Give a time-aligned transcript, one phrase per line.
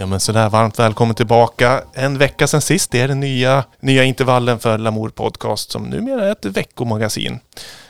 [0.00, 1.82] Ja men sådär, varmt välkommen tillbaka.
[1.94, 6.26] En vecka sedan sist, det är den nya, nya intervallen för Lamour Podcast som numera
[6.26, 7.40] är ett veckomagasin.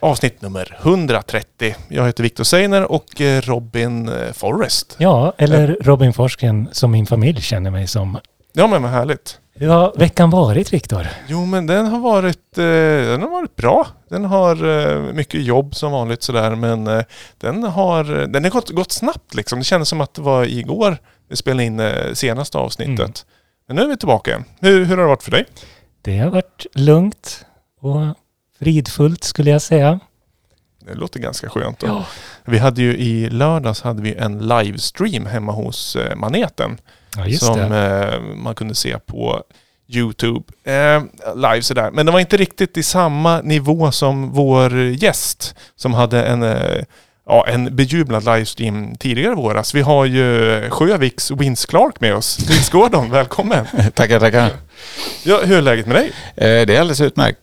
[0.01, 1.75] Avsnitt nummer 130.
[1.89, 4.97] Jag heter Viktor Seiner och eh, Robin eh, Forrest.
[4.99, 8.19] Ja, eller Robin Forsgren som min familj känner mig som.
[8.53, 9.39] Ja men vad härligt.
[9.55, 11.07] Hur har veckan varit Viktor?
[11.29, 12.65] Jo men den har varit, eh,
[13.11, 13.87] den har varit bra.
[14.09, 17.03] Den har eh, mycket jobb som vanligt sådär men eh,
[17.39, 19.59] den har, den har gått, gått snabbt liksom.
[19.59, 20.99] Det kändes som att det var igår
[21.31, 22.99] vi spelade in eh, senaste avsnittet.
[22.99, 23.13] Mm.
[23.67, 24.45] Men nu är vi tillbaka.
[24.61, 25.47] Hur, hur har det varit för dig?
[26.03, 27.47] Det har varit lugnt
[27.81, 28.01] och
[28.59, 30.01] fridfullt skulle jag säga.
[30.87, 31.79] Det låter ganska skönt.
[31.79, 32.05] Då.
[32.45, 36.79] Vi hade ju i lördags hade vi en livestream hemma hos eh, Maneten.
[37.17, 38.13] Ja, som det.
[38.15, 39.43] eh, man kunde se på
[39.89, 40.45] Youtube.
[40.65, 41.03] Eh,
[41.35, 41.91] live sådär.
[41.91, 46.85] Men det var inte riktigt i samma nivå som vår gäst som hade en, eh,
[47.27, 49.75] ja, en bejublad livestream tidigare i våras.
[49.75, 52.49] Vi har ju Sjöviks Vince Clark med oss.
[52.49, 53.67] Nils Gordon, välkommen!
[53.95, 54.51] Tackar, tackar.
[55.25, 56.07] Ja, hur är läget med dig?
[56.37, 57.39] Eh, Det är alldeles utmärkt.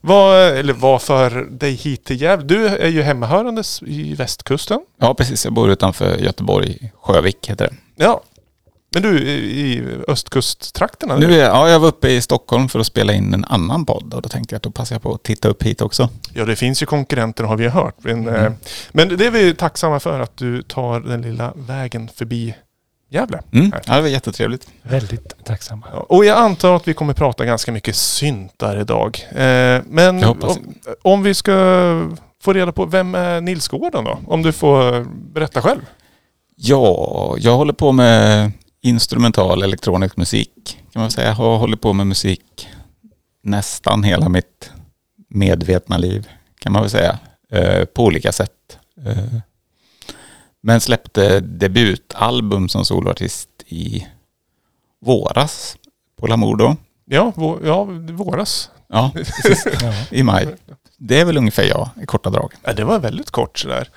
[0.00, 2.46] Vad, eller vad för dig hit till Gävle?
[2.46, 4.80] Du är ju hemmahörandes i västkusten.
[5.00, 5.44] Ja, precis.
[5.44, 8.04] Jag bor utanför Göteborg, Sjövik heter det.
[8.04, 8.20] Ja.
[8.96, 13.12] Men du i östkusttrakterna Nu är, ja, jag var uppe i Stockholm för att spela
[13.12, 15.48] in en annan podd och då tänkte jag att då passar jag på att titta
[15.48, 16.08] upp hit också.
[16.34, 17.94] Ja, det finns ju konkurrenter har vi ju hört.
[17.98, 18.44] Men, Mm.
[18.44, 18.52] eh,
[18.92, 22.54] men det är vi tacksamma för att du tar den lilla vägen förbi
[23.10, 23.40] Gävle.
[23.52, 23.72] Mm.
[23.86, 24.68] Ja, det var jättetrevligt.
[24.82, 25.86] Väldigt tacksamma.
[25.92, 29.18] Ja, Och jag antar att vi kommer prata ganska mycket syntar idag.
[29.30, 31.52] Eh, men Jag hoppas om, om vi ska
[32.42, 34.18] få reda på, vem är Nils Gården då?
[34.26, 35.80] Om du får berätta själv.
[36.56, 41.28] Ja, jag håller på med instrumental elektronisk musik kan man säga.
[41.28, 42.68] Jag har hållit på med musik
[43.42, 44.70] nästan hela mitt
[45.28, 47.18] medvetna liv kan man väl säga.
[47.50, 48.78] Eh, på olika sätt.
[49.06, 49.40] Eh,
[50.60, 54.06] men släppte debutalbum som soloartist i
[55.00, 55.76] våras
[56.16, 56.76] på Lamour då.
[57.04, 58.70] Ja, vå, ja våras.
[58.88, 59.66] Ja, precis.
[60.10, 60.56] I maj.
[60.98, 62.52] Det är väl ungefär jag i korta drag.
[62.62, 63.88] Ja, det var väldigt kort sådär.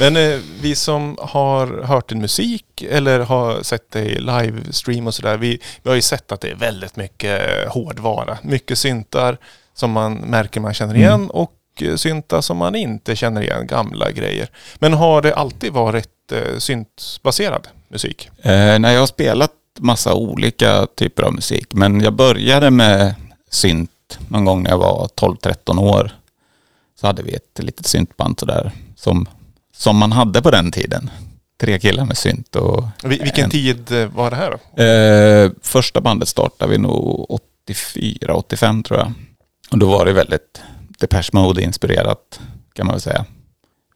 [0.00, 5.36] Men eh, vi som har hört din musik eller har sett dig livestream och sådär,
[5.36, 8.38] vi, vi har ju sett att det är väldigt mycket hårdvara.
[8.42, 9.38] Mycket syntar
[9.74, 11.30] som man märker man känner igen Mm.
[11.30, 14.48] och eh, syntar som man inte känner igen, gamla grejer.
[14.78, 18.30] Men har det alltid varit eh, syntbaserad musik?
[18.42, 23.14] Eh, när jag har spelat massa olika typer av musik, men jag började med
[23.50, 26.10] synt någon gång när jag var 12-13 år.
[27.02, 29.26] Så hade vi ett litet syntband sådär som,
[29.76, 31.10] som man hade på den tiden.
[31.60, 34.82] Tre killar med synt och Vi- Vilken En- tid eh, var det här då?
[34.82, 39.12] Eh, första bandet startade vi nog 84, 85 tror jag.
[39.70, 40.62] Och då var det väldigt
[40.98, 42.40] Depeche Mode-inspirerat
[42.74, 43.24] kan man väl säga.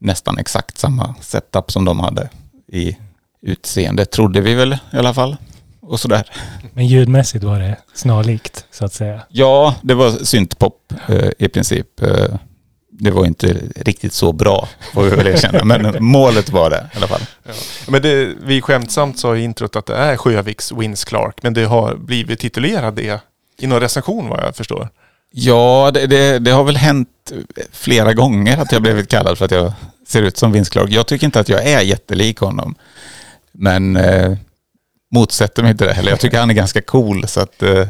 [0.01, 2.29] Nästan exakt samma setup som de hade
[2.73, 2.97] i
[3.43, 5.37] utseende, trodde vi väl i alla fall.
[5.81, 6.31] Och sådär.
[6.73, 9.21] Men ljudmässigt var det snarlikt så att säga.
[9.29, 12.03] Ja, det var syntpop eh, i princip.
[12.03, 12.35] Eh,
[12.99, 15.65] det var inte riktigt så bra, får vi väl erkänna.
[15.65, 17.21] Men målet var det i alla fall.
[17.89, 21.65] Men det, vi skämtsamt sa i introt att det är Sjöviks Vince Clark, men det
[21.65, 23.21] har blivit titulerad det
[23.59, 24.89] i någon recension vad jag förstår.
[25.31, 27.09] Ja, det, det, det har väl hänt
[27.73, 29.73] flera gånger att jag blivit kallad för att jag
[30.07, 30.91] ser ut som Vince Clark.
[30.91, 32.75] Jag tycker inte att jag är jättelik honom.
[33.53, 34.37] Men eh,
[35.15, 36.11] motsätter mig inte det heller.
[36.11, 37.87] Jag tycker han är ganska cool så att eh,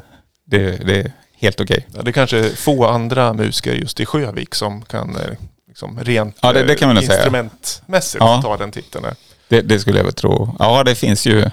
[0.47, 1.87] det, det helt okej.
[1.95, 5.21] Ja, det är kanske få andra musiker just i Sjövik som kan eh,
[5.69, 8.41] liksom, rent Ja, det- det kan man eh, instrumentmässigt Ja.
[8.43, 9.05] ta den titeln.
[9.49, 10.57] Det, det skulle jag väl tro.
[10.59, 11.45] Ja, det finns ju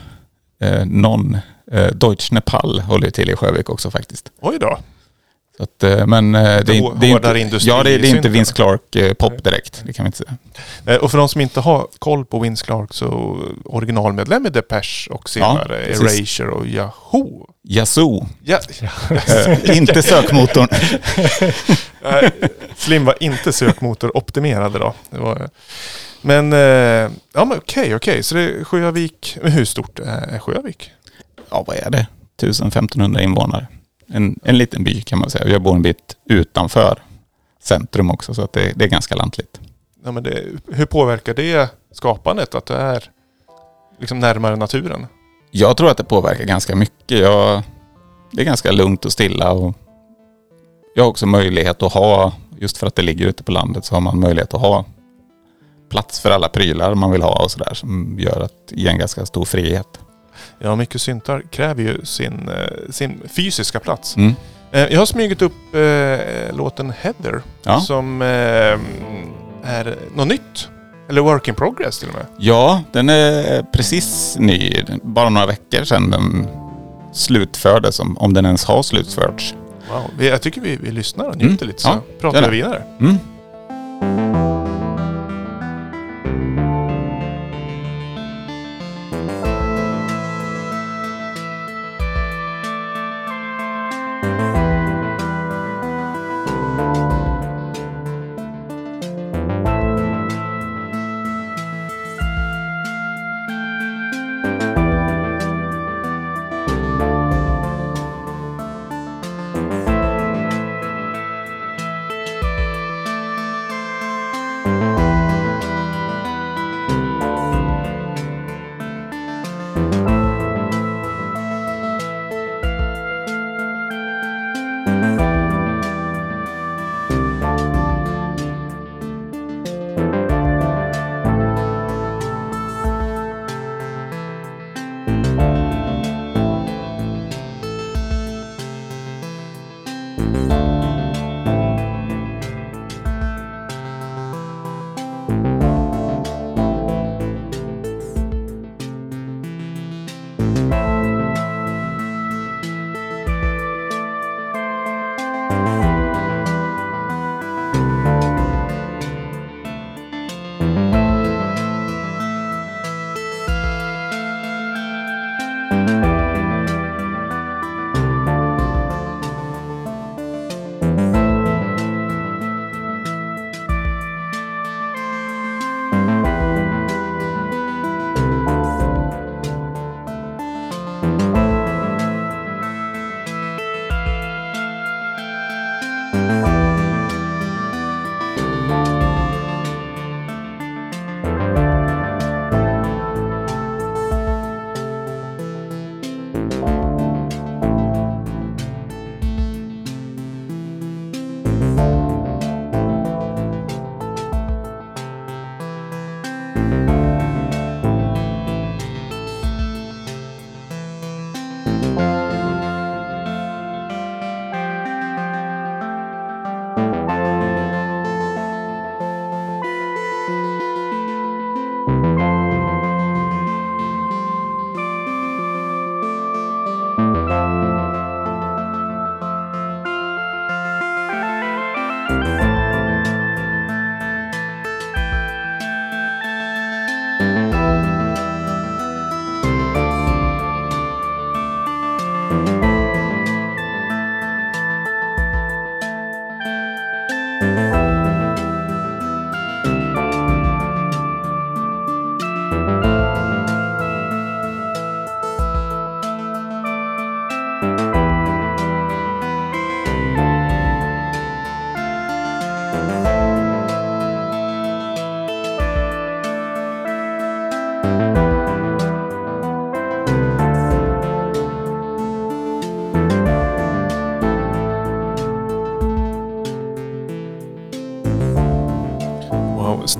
[0.61, 1.38] eh, någon,
[1.71, 4.31] eh, Deutsch Nepal håller till i Sjövik också faktiskt.
[4.41, 4.77] Oj då.
[5.57, 6.47] Så att, eh, men eh, det,
[6.77, 8.29] är- det är inte, ja, det, det är inte.
[8.29, 9.83] Vince Clark eh, direkt.
[9.85, 10.99] Det kan vi inte säga.
[10.99, 15.29] Och för de som inte har koll på Vince Clark så originalmedlem i Depeche och
[15.29, 16.03] senare precis.
[16.39, 17.47] Erasure och Yahoo.
[17.67, 18.59] Yazoo, Ja,
[19.73, 20.67] inte sökmotorn.
[22.75, 24.94] Slim var inte sökmotoroptimerade då.
[25.09, 25.49] Det var,
[26.21, 26.51] men,
[27.33, 28.23] ja men okej, okej.
[28.23, 29.38] Så det är Sjövik.
[29.41, 30.91] Hur stort är är Sjövik?
[31.49, 32.07] ja vad är det?
[32.38, 33.67] 1500 invånare.
[34.07, 35.47] En, en liten by kan man säga.
[35.47, 37.00] Jag bor en bit utanför
[37.59, 39.59] centrum också så att det, det är ganska lantligt.
[40.05, 43.09] Ja, men det, hur påverkar det skapandet att det är
[44.00, 45.07] liksom närmare naturen?
[45.51, 47.19] Jag tror att det påverkar ganska mycket.
[47.19, 47.61] Jag,
[48.31, 49.73] det är ganska lugnt och stilla och
[50.95, 53.95] jag har också möjlighet att ha, just för att det ligger ute på landet, så
[53.95, 54.85] har man möjlighet att ha
[55.89, 59.25] plats för alla prylar man vill ha och sådär som gör att ge en ganska
[59.25, 59.99] stor frihet.
[60.63, 64.15] Ja, mycket syntar kräver ju sin, eh, sin fysiska plats.
[64.18, 64.33] Mm.
[64.71, 67.80] Eh, Jag har smugit upp eh, låten Heather Ja.
[67.80, 68.27] som eh,
[69.71, 70.69] är något nytt.
[71.10, 72.25] Eller work in progress till och med.
[72.38, 74.83] Ja, den är precis ny.
[75.04, 76.48] Bara några veckor sedan den
[77.13, 79.56] slutfördes, om, om den ens har slutförts.
[79.92, 80.24] Wow.
[80.25, 81.68] Jag tycker vi, vi lyssnar och njuter Mm.
[81.68, 82.83] lite så Ja, pratar vi vidare.
[83.00, 83.18] Mm.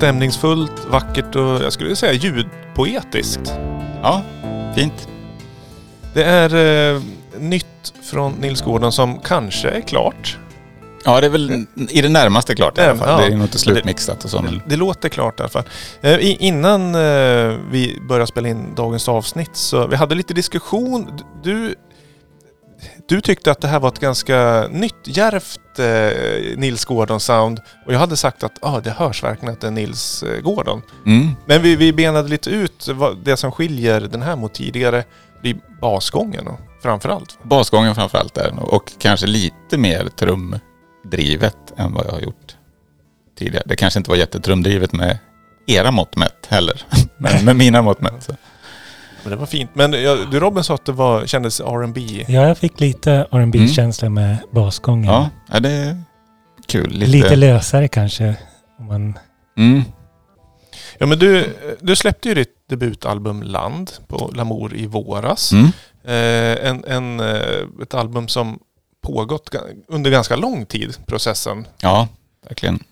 [0.04, 3.54] Stämningsfullt, vackert och jag skulle säga ljudpoetiskt.
[4.02, 4.22] Ja,
[4.76, 5.08] fint.
[6.14, 6.54] Det är
[6.94, 7.02] eh,
[7.38, 10.38] nytt från Nils Gordon som kanske är klart.
[11.04, 13.08] Ja, det är väl i det närmaste klart i alla fall.
[13.08, 13.16] Ja.
[13.16, 14.40] Det är ju nog inte slutmixat och så.
[14.40, 15.64] Det, det låter klart i alla fall.
[16.00, 17.00] Eh, i, innan eh,
[17.70, 21.18] vi började spela in dagens avsnitt så vi hade lite diskussion.
[21.42, 21.74] Du,
[23.08, 27.60] du tyckte att det här var ett ganska nytt, djärvt eh, Nils Gordon-sound.
[27.86, 30.82] Och jag hade sagt att ah, det hörs verkligen att det är Nils eh, Gordon.
[31.06, 31.30] Mm.
[31.46, 35.04] Men vi, vi benade lite ut vad, det som skiljer den här mot tidigare.
[35.42, 37.38] blir basgången och framförallt.
[37.42, 38.72] Basgången framförallt är det nog.
[38.72, 42.56] Och kanske lite mer trumdrivet än vad jag har gjort
[43.38, 43.62] tidigare.
[43.66, 45.18] Det kanske inte var jättetrumdrivet med
[45.66, 46.82] era mått mätt heller.
[47.16, 48.22] Men med mina mått mätt.
[48.22, 48.32] Så.
[49.24, 49.70] Men det var fint.
[49.74, 52.24] Men jag, du Robin sa att det var, kändes R&B.
[52.28, 55.12] Ja, jag fick lite rb känsla med basgången.
[55.12, 56.02] Ja, ja, det är
[56.66, 56.90] kul.
[56.90, 58.36] Lite, Lite lösare kanske.
[58.78, 59.18] Om man,
[59.56, 59.82] mm.
[60.98, 65.52] Ja men du, du släppte ju ditt debutalbum Land på Lamour i våras.
[65.52, 65.66] Mm.
[66.04, 68.58] Eh, en, en, eh, ett album som
[69.02, 69.54] pågått
[69.88, 71.66] under ganska lång tid, processen.
[71.80, 72.08] Ja,
[72.48, 72.84] verkligen.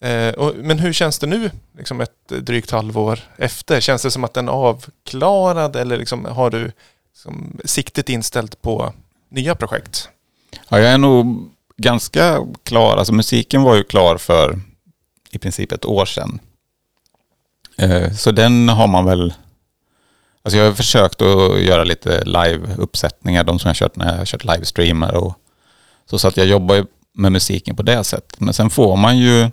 [0.00, 3.80] Eh, och, men hur känns det nu, liksom ett eh, drygt halvår efter?
[3.80, 6.72] Känns det som att den är avklarad eller liksom, har du
[7.12, 8.92] liksom, siktet inställt på
[9.28, 10.08] nya projekt?
[10.68, 12.96] Ja, jag är nog ganska klar.
[12.96, 14.60] Alltså musiken var ju klar för
[15.30, 16.38] i princip ett år sedan.
[17.78, 19.34] Eh, Så den har man väl...
[20.42, 24.18] Alltså jag har försökt att göra lite live-uppsättningar, de som jag har kört när jag
[24.18, 25.34] har kört livestreamer och
[26.10, 26.18] så.
[26.18, 28.40] Så att jag jobbar med musiken på det sättet.
[28.40, 29.50] Men sen får man ju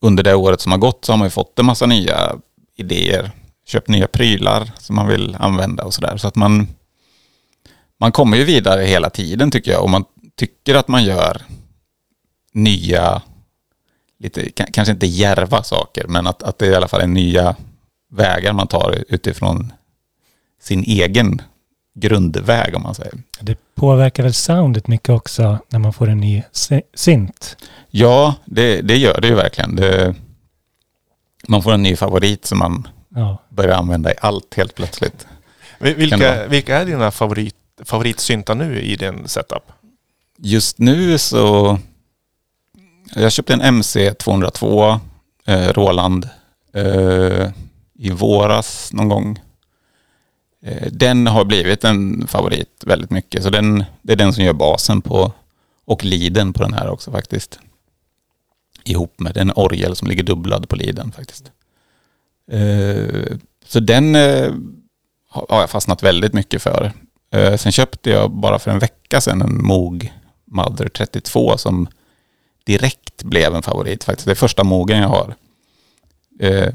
[0.00, 2.36] under det året som har gått så har man ju fått en massa nya
[2.76, 3.30] idéer,
[3.66, 6.16] köpt nya prylar som man vill använda och sådär.
[6.16, 6.68] Så att man,
[8.00, 10.04] man kommer ju vidare hela tiden tycker jag och man
[10.36, 11.42] tycker att man gör
[12.52, 13.22] nya,
[14.18, 17.56] lite, kanske inte järva saker, men att, att det i alla fall är nya
[18.10, 19.72] vägar man tar utifrån
[20.60, 21.42] sin egen
[22.00, 23.12] grundväg om man säger.
[23.40, 27.56] Det påverkar väl soundet mycket också när man får en ny sy- synt.
[27.90, 29.76] Ja, det, det gör det ju verkligen.
[29.76, 30.14] Det,
[31.48, 33.42] man får en ny favorit som man Ja.
[33.48, 35.26] börjar använda i allt helt plötsligt.
[35.78, 39.62] Vilka, vilka är dina favorit, favoritsyntar nu i din setup?
[40.38, 41.78] Just nu så...
[43.14, 45.00] Jag köpte en MC 202
[45.46, 46.28] eh, Roland
[46.74, 47.50] eh,
[47.98, 49.40] i våras någon gång.
[50.62, 53.42] Eh, den har blivit en favorit väldigt mycket.
[53.42, 55.32] Så den, det är den som gör basen på
[55.84, 57.58] och liden på den här också faktiskt.
[58.84, 61.52] Ihop med en orgel som ligger dubblad på liden faktiskt.
[62.50, 64.52] Eh, så den eh,
[65.28, 66.92] har jag fastnat väldigt mycket för.
[67.30, 70.12] Eh, sen köpte jag bara för en vecka sedan en Moog
[70.44, 71.88] Mother 32 som
[72.64, 74.26] direkt blev en favorit faktiskt.
[74.26, 75.34] Det är första Moogen jag har.
[76.40, 76.74] Eh,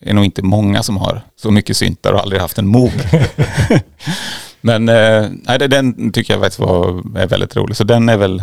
[0.00, 2.92] är nog inte många som har så mycket syntar och aldrig haft en Moog.
[4.60, 6.88] Men eh, nej, den tycker jag faktiskt var,
[7.18, 7.76] är väldigt rolig.
[7.76, 8.42] Så den är väl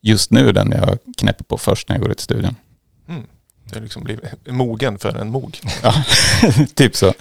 [0.00, 2.56] just nu den jag knäpper på först när jag går ut i studion.
[3.08, 3.22] Mm.
[3.64, 5.60] Det har liksom blivit mogen för en mog.
[5.82, 5.94] Ja,
[6.74, 7.14] typ så.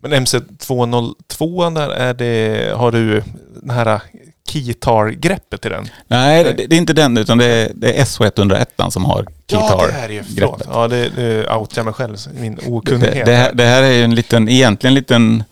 [0.00, 3.22] Men MC202 där är det, har du
[3.62, 4.00] det här
[4.48, 5.88] keytar-greppet i den?
[6.06, 9.68] Nej, det, det är inte den utan det är, det är SH101 som har Ja,
[9.68, 9.86] Keytar.
[9.86, 10.62] det här är ju, förlåt.
[10.72, 13.26] Ja, det, det outar jag mig själv, min Det, okunnighet.
[13.26, 15.44] det, här, det här är ju en liten, egentligen en liten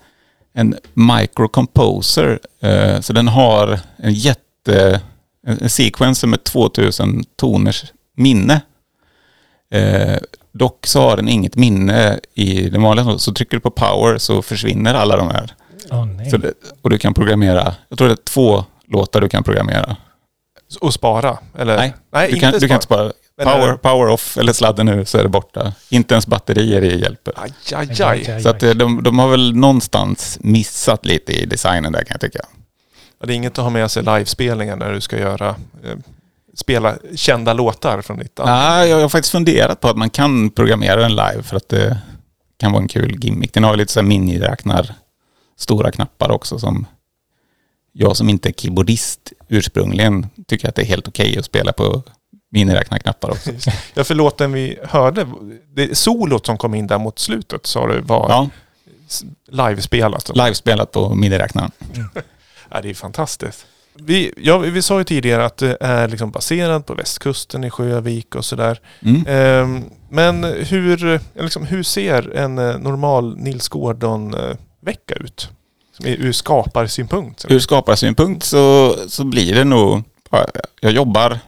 [0.56, 2.38] en microcomposer.
[2.62, 5.00] Eh, så den har en jätte,
[5.46, 7.84] en, en sequencer med 2000 toners
[8.16, 8.60] minne.
[9.70, 10.16] Eh,
[10.52, 14.42] dock så har den inget minne i den vanliga, så trycker du på power så
[14.42, 15.54] försvinner alla de här.
[15.90, 16.30] Åh nej.
[16.30, 19.96] Så det, och du kan programmera, jag tror det är två låtar du kan programmera.
[20.80, 21.38] Och spara?
[21.58, 21.76] Eller?
[21.76, 23.12] Nej, Nej Du kan, du kan inte spara.
[23.36, 25.72] Men Power, power off eller sladden nu så är det borta.
[25.88, 27.34] Inte ens batterier i hjälper.
[27.36, 28.42] Aj, aj, aj.
[28.42, 32.20] Så att eh, de, de har väl någonstans missat lite i designen där kan jag
[32.20, 32.40] tycka.
[33.20, 35.48] Ja, Det är inget att ha med sig livespelningar när du ska göra
[35.84, 35.96] eh,
[36.54, 38.54] spela kända låtar från ditt album.
[38.54, 41.98] Nej, jag har faktiskt funderat på att man kan programmera den live för att det
[42.58, 43.52] kan vara en kul gimmick.
[43.52, 44.94] Den har lite så här miniräknar,
[45.58, 46.86] stora knappar också som
[47.92, 52.02] jag som inte är keyboardist ursprungligen tycker att det är helt okej att spela på
[52.54, 53.50] miniräknarknappar också.
[53.94, 55.26] Ja, för låten vi hörde,
[55.75, 58.49] det solot som kom in där mot slutet sa du var Ja,
[59.50, 60.30] livespelat.
[60.37, 61.70] livespelat på miniräknaren.
[62.70, 63.66] Ja, det är fantastiskt.
[63.94, 68.34] Vi, ja, vi sa ju tidigare att det är liksom baserad på västkusten i Sjövik
[68.34, 68.80] och sådär.
[69.02, 69.25] Mm.
[69.28, 75.49] Ehm, men hur, liksom, hur ser en eh, normal Nils Gordon-vecka ut?
[76.04, 77.44] Ur skaparsynpunkt.
[77.49, 80.46] Ur skaparsynpunkt så, så blir det nog, ja,
[80.80, 81.38] jag jobbar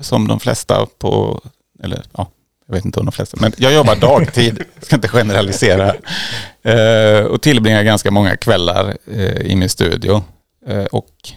[0.00, 1.42] som de flesta på,
[1.82, 2.30] eller ja,
[2.66, 5.94] jag vet inte om de flesta, men jag jobbar dagtid, jag ska inte generalisera.
[6.62, 10.22] Eh, och tillbringar ganska många kvällar eh, i min studio.
[10.66, 11.32] Eh, och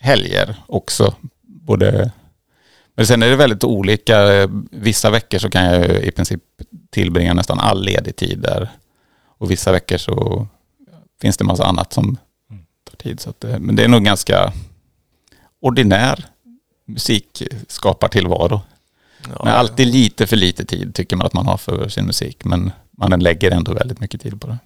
[0.00, 1.14] helger också.
[1.42, 2.10] Både,
[2.94, 4.34] men sen är det väldigt olika.
[4.34, 6.42] Eh, vissa veckor så kan jag i princip
[6.90, 8.70] tillbringa nästan all ledig tid där.
[9.38, 10.46] Och vissa veckor så
[11.20, 12.16] finns det massa annat som
[12.90, 13.20] tar tid.
[13.20, 14.52] Så att, eh, men det är nog ganska
[15.60, 16.26] ordinär
[16.86, 18.60] musikskapartillvaro.
[19.28, 22.44] Ja, Men alltid lite för lite tid tycker man att man har för sin musik.
[22.44, 24.58] Men man lägger ändå väldigt mycket tid på det.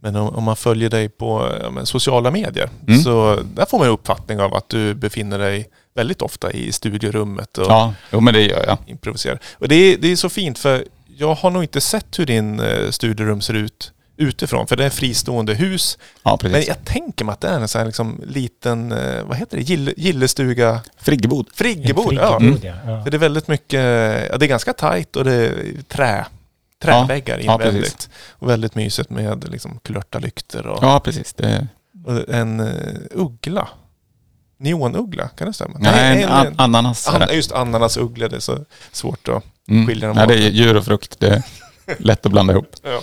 [0.00, 3.00] Men om, om man följer dig på men sociala medier Mm.
[3.02, 7.58] så där får man en uppfattning av att du befinner dig väldigt ofta i studiorummet
[7.58, 8.78] och Ja, jo, men det gör jag.
[8.86, 9.38] improviserar.
[9.54, 10.84] Och det är, det är så fint för
[11.16, 14.66] jag har nog inte sett hur din eh, studiorum ser ut utifrån.
[14.66, 15.98] För det är fristående hus.
[16.22, 19.36] Ja, Men jag tänker mig att det är en sån här liksom liten, eh, vad
[19.36, 21.46] heter det, Gill, gillestuga, Friggebod.
[21.54, 22.12] friggebod.
[22.12, 22.38] En Ja.
[22.38, 22.74] friggebod, ja.
[22.92, 23.02] Ja.
[23.04, 23.80] För det är väldigt mycket,
[24.30, 25.54] ja det är ganska tajt och det är
[25.88, 26.26] trä,
[26.82, 28.08] träväggar Ja, invändigt.
[28.30, 31.32] och väldigt mysigt med liksom kulörta lyktor och, Ja, precis.
[31.32, 31.66] Det,
[32.06, 32.68] och en uh,
[33.10, 33.68] uggla.
[34.58, 35.76] Neonuggla, kan det stämma?
[35.78, 37.08] nej, en, en, an, ananas.
[37.08, 37.34] an, det.
[37.34, 38.58] just ananasuggla, det är så
[38.92, 39.86] svårt att Mm.
[39.86, 40.28] skilja dem Nej, åt.
[40.28, 41.20] det är djur och frukt.
[41.20, 41.42] Det
[41.98, 42.76] lätt att blanda ihop.
[42.82, 43.00] Ja.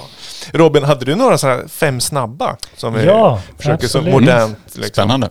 [0.53, 2.57] Robin, hade du några sådana här fem snabba?
[2.75, 4.13] Som vi Ja, försöker så absolut.
[4.13, 4.57] modernt.
[4.65, 4.83] Liksom.
[4.89, 5.29] Spännande.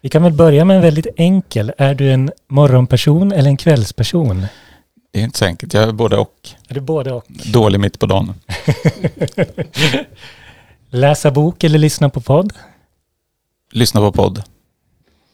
[0.00, 1.72] Vi kan väl börja med en väldigt enkel.
[1.78, 4.46] Är du en morgonperson eller en kvällsperson?
[5.12, 5.74] Det är inte så enkelt.
[5.74, 6.34] Jag är både och.
[6.68, 7.24] Är det både och?
[7.28, 8.34] Dålig mitt på dagen.
[10.90, 12.52] Läsa bok eller lyssna på podd?
[13.72, 14.42] Lyssna på podd.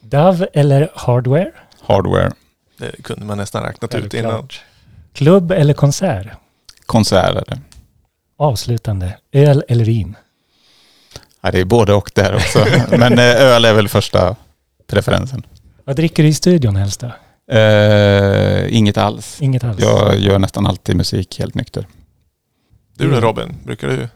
[0.01, 1.51] Dove eller hardware?
[1.81, 2.31] Hardware.
[2.77, 4.47] Det kunde man nästan räknat ut innan.
[5.13, 6.27] Klubb eller konsert?
[6.89, 7.59] Konserter.
[8.37, 9.17] Avslutande.
[9.31, 10.15] Öl eller vin?
[11.41, 12.65] Ja, det är både och där också.
[12.97, 14.35] Men eh, öl är väl första
[14.87, 15.43] preferensen.
[15.83, 17.11] Vad dricker du i studion helst då?
[17.55, 19.41] Eh, inget alls.
[19.41, 19.79] Inget alls?
[19.81, 21.87] Jag gör nästan alltid musik helt nykter.
[22.97, 23.19] Du då.
[23.19, 24.07] Robin, brukar du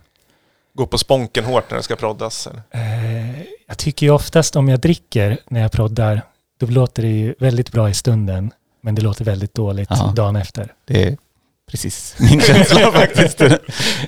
[0.74, 2.48] gå på sponken hårt när det ska proddas?
[2.48, 2.62] Eller?
[2.72, 6.22] Eh, jag tycker ju oftast om jag dricker när jag proddar,
[6.60, 8.52] då låter det ju väldigt bra i stunden,
[8.82, 10.14] men det låter väldigt dåligt Ja.
[10.16, 10.74] dagen efter.
[10.86, 11.18] Det är
[11.72, 13.42] precis min känsla faktiskt.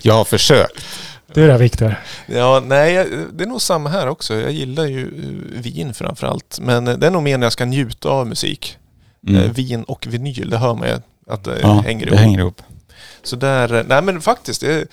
[0.02, 0.86] Jag har försökt.
[1.34, 1.96] Du då Viktor?
[2.28, 4.34] Ja, nej, det är nog samma här också.
[4.36, 6.60] Jag gillar ju eh, vin framför allt.
[6.62, 8.78] Men eh, det är nog mer när jag ska njuta av musik.
[8.78, 8.82] Eh,
[9.36, 9.54] Mm.
[9.54, 10.98] Vin och vinyl, det hör man ju
[11.28, 12.20] att det Ja, hänger det ihop.
[12.20, 12.62] hänger ihop.
[13.24, 14.88] Så där, eh, nej men faktiskt, det,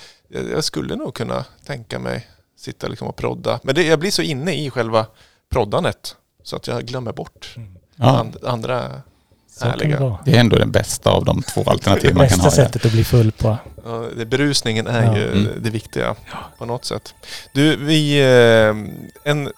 [0.52, 2.26] jag skulle nog kunna tänka mig
[2.60, 3.60] sitta liksom och prodda.
[3.62, 5.06] Men det, jag blir så inne i själva
[5.50, 7.54] proddandet så att jag glömmer bort
[7.96, 8.92] Ja, and, andra
[9.54, 9.96] Så kan härliga.
[9.98, 10.18] det vara.
[10.24, 12.50] det är ändå den bästa av de två alternativ man kan Bästa ha.
[12.50, 12.56] där.
[12.56, 13.56] sättet att bli full på.
[13.84, 15.16] Ja, det, berusningen är Ja.
[15.18, 15.48] ju Mm.
[15.58, 16.14] det viktiga
[16.58, 17.14] på något sätt.
[17.52, 18.18] Du, vi...
[18.20, 19.50] eh, En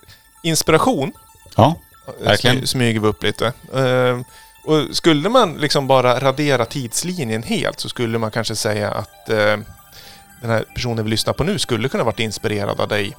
[0.43, 1.13] inspiration
[1.57, 1.75] Ja,
[2.21, 2.57] eh, Verkligen.
[2.57, 3.47] smy- smyger vi upp lite.
[3.75, 4.21] Eh,
[4.67, 10.51] Och skulle man liksom bara radera tidslinjen helt så skulle man kanske säga att den
[10.51, 13.17] här personen vi lyssnar på nu skulle kunna varit inspirerad av dig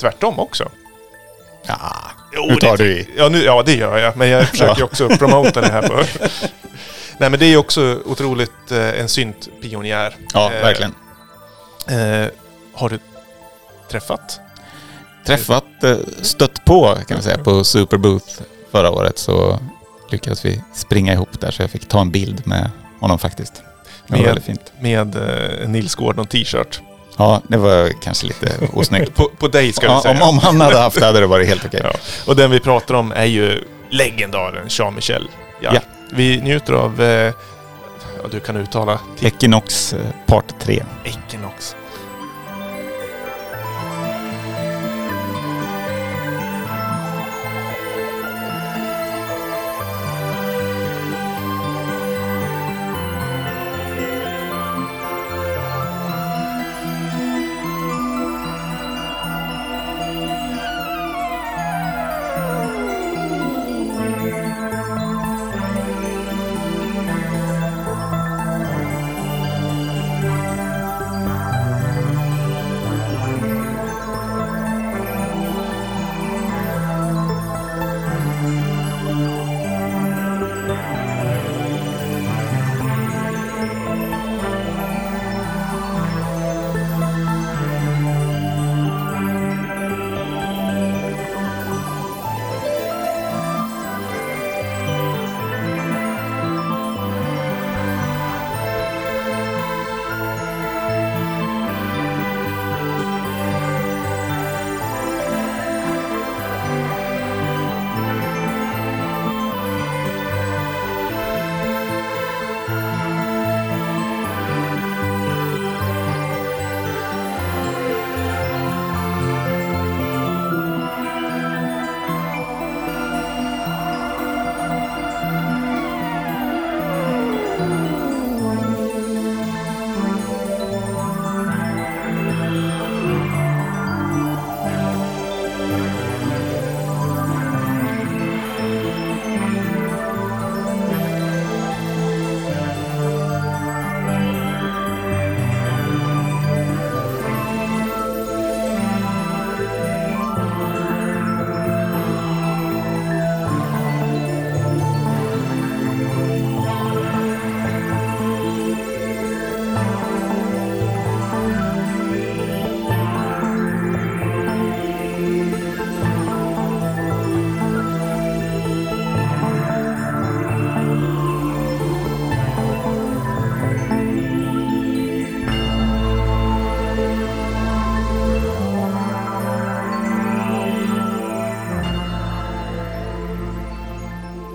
[0.00, 0.68] tvärtom också.
[1.66, 1.96] Ja.
[2.34, 3.08] Jo, nu tar det, du i.
[3.16, 4.16] Ja, nu, ja, det gör jag.
[4.16, 5.82] Men jag försöker också promota det här.
[5.88, 5.94] På.
[7.18, 10.16] Nej, men det är också otroligt eh, en syntpionjär.
[10.34, 10.94] Ja, Eh, verkligen.
[11.88, 12.26] Eh,
[12.74, 12.98] har du
[13.90, 14.40] träffat?
[15.26, 18.40] Träffat, eh, stött på kan vi säga på Superbooth
[18.72, 19.58] förra året så
[20.10, 22.70] lyckades vi springa ihop där så jag fick ta en bild med
[23.00, 23.54] honom faktiskt.
[23.54, 23.62] Det
[24.12, 24.72] var Med- väldigt fint.
[24.80, 26.80] Med eh, Nils Gordon t-shirt.
[27.16, 29.14] Ja, det var kanske lite osnyggt.
[29.14, 30.14] På, på dig ska Ja, säga.
[30.24, 31.80] om, om han hade haft det hade det varit helt okej.
[31.84, 31.92] Ja.
[32.26, 35.28] Och den vi pratar om är ju legendaren Jean-Michel.
[35.60, 35.70] Ja.
[35.74, 35.80] Ja.
[36.10, 37.32] Vi njuter av, eh,
[38.30, 40.82] du kan uttala, Equinox eh, Part 3.
[41.04, 41.76] Equinox.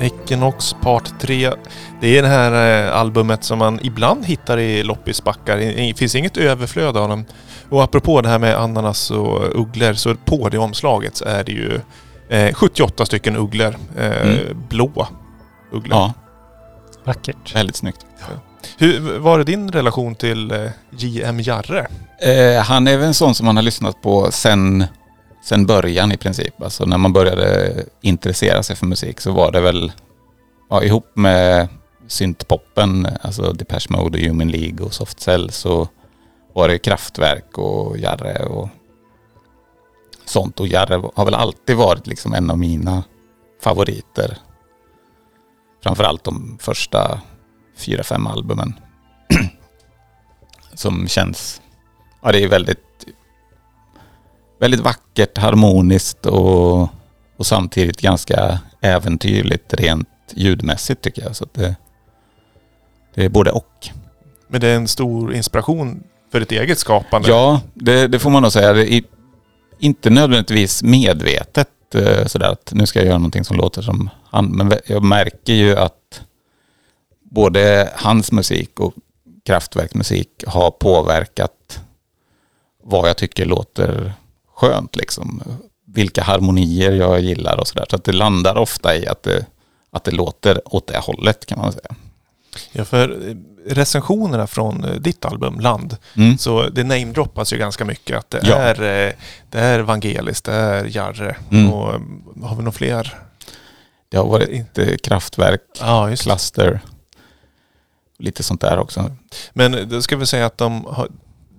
[0.02, 1.52] Equinox Part 3.
[2.02, 5.58] Det är det här eh, albumet som man ibland hittar i loppisbackar.
[5.58, 7.26] Det finns inget överflöd av dem.
[7.70, 11.52] Och apropå det här med ananas och ugglor så på det omslaget så är det
[11.52, 11.80] ju
[12.30, 13.76] eh, 78 stycken ugglor.
[13.98, 14.38] Eh, Mm.
[14.70, 15.08] Blå
[15.72, 15.98] ugglor.
[15.98, 16.14] Ja,
[17.04, 17.56] Vackert.
[17.56, 18.06] väldigt snyggt.
[18.78, 20.58] Hur var det din relation till eh,
[20.98, 21.40] J.M.
[21.40, 21.88] Jarre?
[22.22, 24.84] Eh, han är väl en sån som man har lyssnat på sen,
[25.44, 26.62] sen början i princip.
[26.62, 29.92] Alltså när man började intressera sig för musik så var det väl
[30.70, 31.68] ja, ihop med
[32.08, 35.88] syntpoppen, alltså Depeche Mode och Human League och Soft Cell så
[36.54, 38.70] var det Kraftwerk och Jarre och
[40.26, 40.60] sånt.
[40.60, 43.04] Och Jarre har väl alltid varit liksom en av mina
[43.62, 44.38] favoriter.
[45.84, 47.22] Framförallt de första
[47.78, 48.74] fyra, fem albumen.
[50.74, 51.62] Som känns,
[52.22, 53.06] ja det är väldigt,
[54.62, 56.82] väldigt vackert, harmoniskt och,
[57.38, 61.36] och samtidigt ganska äventyrligt rent ljudmässigt tycker jag.
[61.36, 61.76] Så det,
[63.16, 63.90] det är både och.
[64.48, 67.30] Men det är en stor inspiration för ditt eget skapande?
[67.30, 68.74] Ja, det, det får man nog säga.
[68.74, 69.04] Det är
[69.80, 74.46] inte nödvändigtvis medvetet eh, sådär att nu ska jag göra någonting som låter som han.
[74.46, 76.22] Men jag märker ju att
[77.24, 78.94] både hans musik och
[79.46, 81.80] Kraftwerks musik har påverkat
[82.84, 84.14] vad jag tycker låter
[84.62, 85.42] skönt liksom.
[85.88, 87.86] Vilka harmonier jag gillar och sådär.
[87.90, 89.46] Så att det landar ofta i att det,
[89.92, 91.96] att det låter åt det hållet kan man säga.
[92.72, 93.36] Ja, för
[93.68, 96.38] recensionerna från eh, ditt album Land, Mm.
[96.38, 98.56] så det namedroppas ju ganska mycket att det, Ja.
[98.56, 99.14] är, eh,
[99.50, 101.74] det är Vangelis, det är Jarre Mm.
[101.74, 102.00] och eh,
[102.44, 103.16] har vi några fler?
[104.10, 106.24] Det har varit eh, Kraftwerk, Ja, just.
[106.24, 106.80] Cluster,
[108.20, 109.12] lite sånt där också.
[109.54, 111.08] Men då ska vi säga att de har,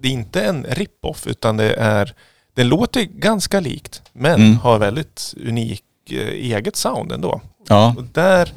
[0.01, 2.15] det är inte en rip-off utan det är,
[2.55, 4.57] den låter ganska likt men Mm.
[4.57, 7.41] har väldigt unik eh, eget sound ändå.
[7.69, 8.53] Ja, Och där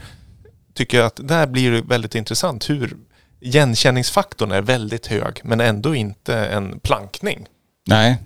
[0.73, 2.97] tycker jag att där blir det väldigt intressant hur
[3.39, 7.47] igenkänningsfaktorn är väldigt hög men ändå inte en plankning.
[7.87, 8.17] nej.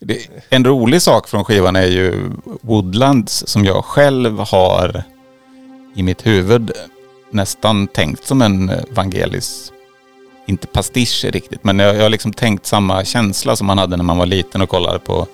[0.00, 2.30] Det, en rolig sak från skivan är ju
[2.62, 5.02] Woodlands som jag själv har
[5.96, 6.70] i mitt huvud
[7.30, 9.72] nästan tänkt som en Vangelis,
[10.46, 14.04] inte pastisch riktigt, men jag, jag har liksom tänkt samma känsla som man hade när
[14.04, 15.26] man var liten och kollade på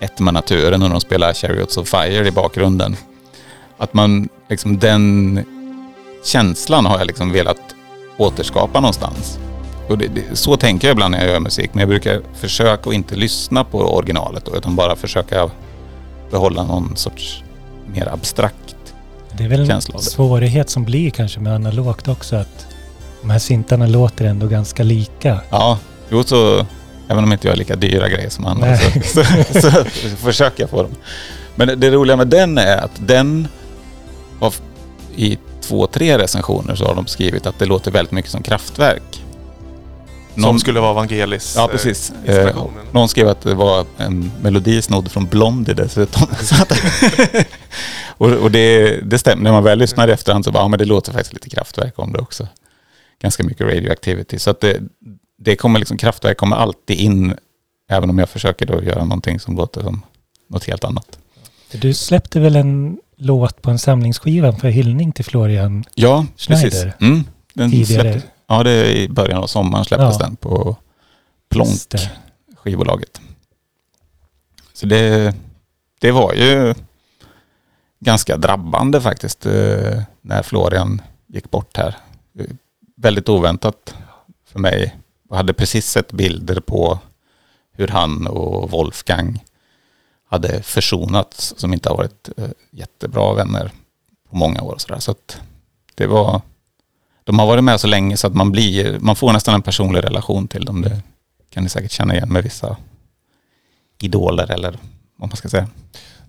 [0.00, 2.96] Ett med naturen och de spelar Chariots of Fire i bakgrunden.
[3.78, 5.44] Att man, liksom den
[6.24, 7.60] känslan har jag liksom velat
[8.16, 9.38] återskapa någonstans.
[9.88, 12.90] Och det, det, så tänker jag ibland när jag gör musik, men jag brukar försöka
[12.90, 15.50] att inte lyssna på originalet då, utan bara försöka
[16.30, 17.42] behålla någon sorts
[17.94, 18.76] mer abstrakt.
[19.32, 22.66] Det är väl en Känsla svårighet som blir kanske med analogt också att
[23.20, 25.40] de här syntarna låter ändå ganska lika.
[25.50, 25.78] Ja,
[26.10, 26.66] jo så,
[27.08, 29.24] även om inte jag har lika dyra grejer som andra så, så,
[29.60, 29.70] så,
[30.10, 30.92] så försöker jag få dem.
[31.54, 33.48] Men det, det roliga med den är att den
[34.40, 34.54] har
[35.16, 39.22] i två, tre recensioner så har de skrivit att det låter väldigt mycket som kraftverk.
[40.40, 42.12] Som skulle vara Vangelis Ja, eh, precis.
[42.24, 42.56] Eh,
[42.92, 46.26] någon skrev att det var en melodi snodd från Blondie dessutom.
[48.18, 49.42] Och och det, det stämmer.
[49.42, 51.98] När man väl lyssnar i efterhand så bara, ja men det låter faktiskt lite kraftverk
[51.98, 52.48] om det också.
[53.20, 54.38] Ganska mycket radioactivity.
[54.38, 54.80] Så att det,
[55.38, 57.34] det kommer liksom, kraftverk kommer alltid in,
[57.90, 60.02] även om jag försöker då göra någonting som låter som
[60.48, 61.18] något helt annat.
[61.72, 66.70] Du släppte väl en låt på en samlingsskiva för hyllning till Florian Ja, Schneider.
[66.70, 66.84] precis.
[67.00, 68.12] Mm, den tidigare?
[68.12, 70.26] släpptes, ja, det är i början av sommaren släpptes Ja.
[70.26, 70.76] den på
[71.50, 71.70] Plonk.
[72.56, 73.20] Skivbolaget.
[74.72, 75.34] Så det,
[76.00, 76.74] det var ju
[78.00, 81.96] ganska drabbande faktiskt eh, när Florian gick bort här.
[83.00, 83.94] Väldigt oväntat
[84.44, 84.96] för mig.
[85.28, 86.98] Jag hade precis sett bilder på
[87.72, 89.44] hur han och Wolfgang
[90.28, 93.72] hade försonats som inte har varit eh, jättebra vänner
[94.30, 94.72] på många år.
[94.72, 94.98] och Så, där.
[94.98, 95.40] så att
[95.94, 96.40] det var,
[97.24, 100.04] de har varit med så länge så att man, blir, man får nästan en personlig
[100.04, 100.82] relation till dem.
[100.82, 101.02] Det
[101.50, 102.76] kan ni säkert känna igen med vissa
[104.02, 104.78] idoler eller
[105.16, 105.68] vad man ska säga.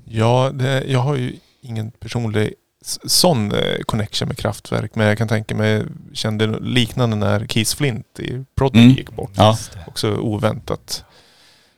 [0.05, 2.53] Ja, det, jag har ju ingen personlig
[3.05, 8.19] sån eh, connection med kraftverk men jag kan tänka mig, kände liknande när Keith Flint
[8.19, 8.95] i Prodigy Mm.
[8.97, 9.31] gick bort.
[9.35, 9.57] Ja.
[9.87, 11.03] Också oväntat.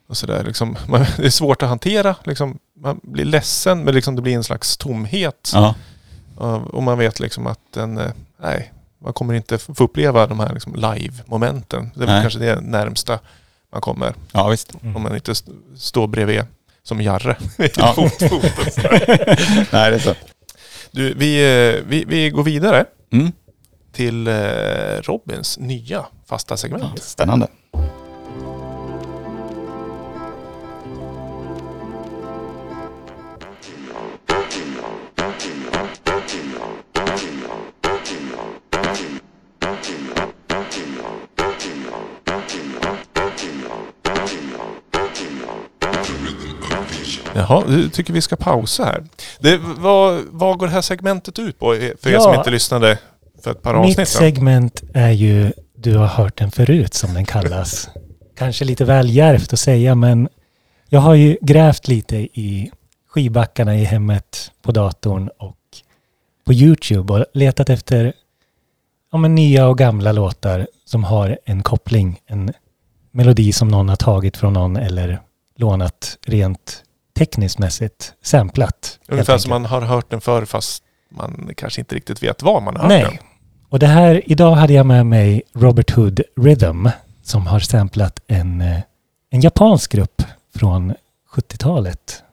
[0.07, 2.15] Och sådär, liksom, man, det är svårt att hantera.
[2.23, 5.51] Liksom, man blir ledsen men liksom det blir en slags tomhet.
[5.53, 5.75] ja,
[6.35, 8.11] Och- Och man vet liksom att den, eh,
[8.41, 11.91] nej, man kommer inte få uppleva de här liksom live-momenten.
[11.95, 12.21] Det är Nej.
[12.21, 13.19] kanske det närmsta
[13.71, 14.13] man kommer.
[14.31, 14.73] ja visst.
[14.83, 14.95] Mm.
[14.95, 16.41] Om man inte st- står bredvid
[16.83, 17.37] som Jarre.
[17.77, 17.93] Ja.
[17.95, 18.43] fot, fot.
[19.71, 20.13] Nej, det är så.
[20.91, 21.37] Du, vi,
[21.77, 23.31] eh, vi, vi går vidare Mm.
[23.93, 24.33] till eh,
[25.01, 27.01] Robins nya fasta segment.
[27.03, 27.47] Spännande.
[47.49, 49.03] Jaha, du tycker vi ska pausa här.
[49.39, 51.65] Det, vad, vad går det här segmentet ut på?
[52.01, 52.19] För er Ja.
[52.21, 52.97] som inte lyssnade
[53.43, 54.19] för ett par Mitt avsnitt sedan.
[54.21, 57.89] segment är ju Du har hört den förut som den kallas.
[58.37, 60.29] Kanske lite väl djärvt att säga men
[60.89, 62.71] jag har ju grävt lite i
[63.09, 65.57] skivbackarna i hemmet på datorn och
[66.45, 68.13] på Youtube och letat efter
[69.11, 72.53] ja, men nya och gamla låtar som har en koppling, en
[73.11, 75.19] melodi som någon har tagit från någon eller
[75.57, 76.83] lånat rent
[77.21, 78.99] tekniskt mässigt, samplat.
[79.07, 82.75] Ungefär som man har hört den förr fast man kanske inte riktigt vet var man
[82.75, 83.01] har hört den.
[83.01, 83.19] Nej.
[83.69, 86.87] Och det här, idag hade jag med mig Robert Hood Rhythm
[87.23, 88.79] som har samplat en, eh,
[89.31, 90.21] en japansk grupp
[90.55, 90.93] från
[91.35, 92.23] 70-talet.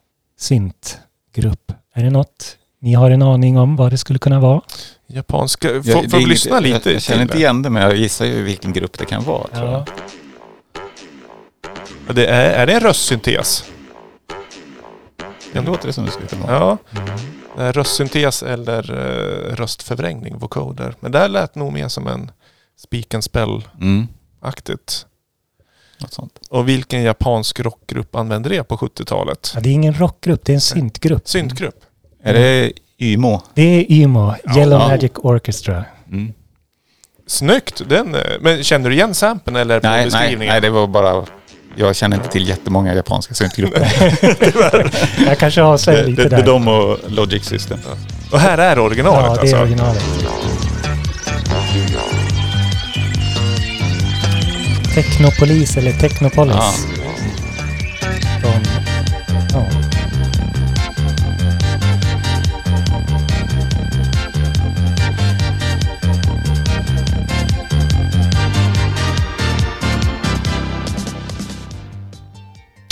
[0.41, 1.73] Syntgrupp.
[1.95, 4.61] Är det något ni har en aning om vad det skulle kunna vara?
[5.07, 7.97] Japanska, Jag- får, det får lyssna lite Jag, jag känner inte igen det, men jag
[7.97, 9.49] gissar ju vilken grupp det kan vara.
[9.49, 9.85] Tror jag.
[12.17, 13.65] det är, är det en röstsyntes?
[15.53, 16.79] Det låter det som det skulle kunna vara.
[16.91, 17.01] Ja,
[17.57, 17.73] Mm.
[17.73, 20.95] röstsyntes eller uh, röstförvrängning, vocoder.
[21.01, 22.31] Men det här lät nog mer som en
[22.79, 23.81] speak and spell-aktigt.
[23.81, 24.07] Mm,
[26.01, 26.39] något sånt.
[26.51, 29.53] Och vilken japansk rockgrupp använde det på 70-talet?
[29.55, 31.29] Ja, det är ingen rockgrupp, det är en syntgrupp.
[31.29, 31.85] Syntgrupp.
[32.23, 33.43] Är det Ymo?
[33.55, 34.59] Det är Ymo, Ja.
[34.59, 35.85] Yellow Magic Orchestra.
[36.09, 36.33] Mm.
[37.27, 37.83] Snyggt!
[37.89, 40.53] Den, eh, men känner du igen sampen eller på Nej, nej, beskrivningen?
[40.53, 41.25] nej, det var bara...
[41.79, 43.93] Jag känner inte till jättemånga japanska syntgrupper.
[45.27, 46.43] Jag kanske avslöjar det, lite det, det där.
[46.43, 47.79] är de och Logic System.
[48.33, 49.57] Och här är originalet ja, det alltså?
[49.57, 50.03] är originalet.
[54.95, 56.57] Technopolis eller Technopolis.
[56.57, 56.98] Ja.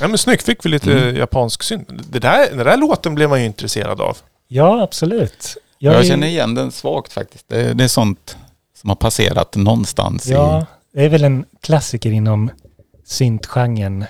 [0.06, 1.16] Ja men snyggt, fick vi lite Mm.
[1.16, 1.88] japansk synt.
[2.10, 4.16] Det där, den där låten blev man ju intresserad av.
[4.48, 5.56] ja, absolut.
[5.78, 7.48] Jag, är- känner igen den svagt faktiskt.
[7.48, 8.36] Det, det är sånt
[8.80, 10.64] som har passerat någonstans Ja, i...
[10.98, 12.50] det är väl en klassiker inom
[13.04, 14.02] syntgenren.
[14.02, 14.06] I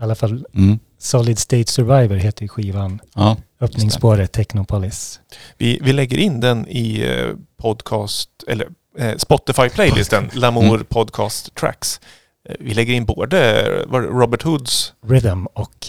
[0.00, 3.00] alla fall Mm, Solid State Survivor heter ju skivan.
[3.14, 3.36] ja.
[3.60, 5.20] Öppningsspåret Technopolis.
[5.58, 10.84] Vi, vi lägger in den i eh, podcast, eller eh, Spotify-playlisten, Lamour Mm.
[10.84, 12.00] Podcast Tracks.
[12.48, 15.86] Eh, Vi lägger in både eh, Robert Hoods, Rhythm och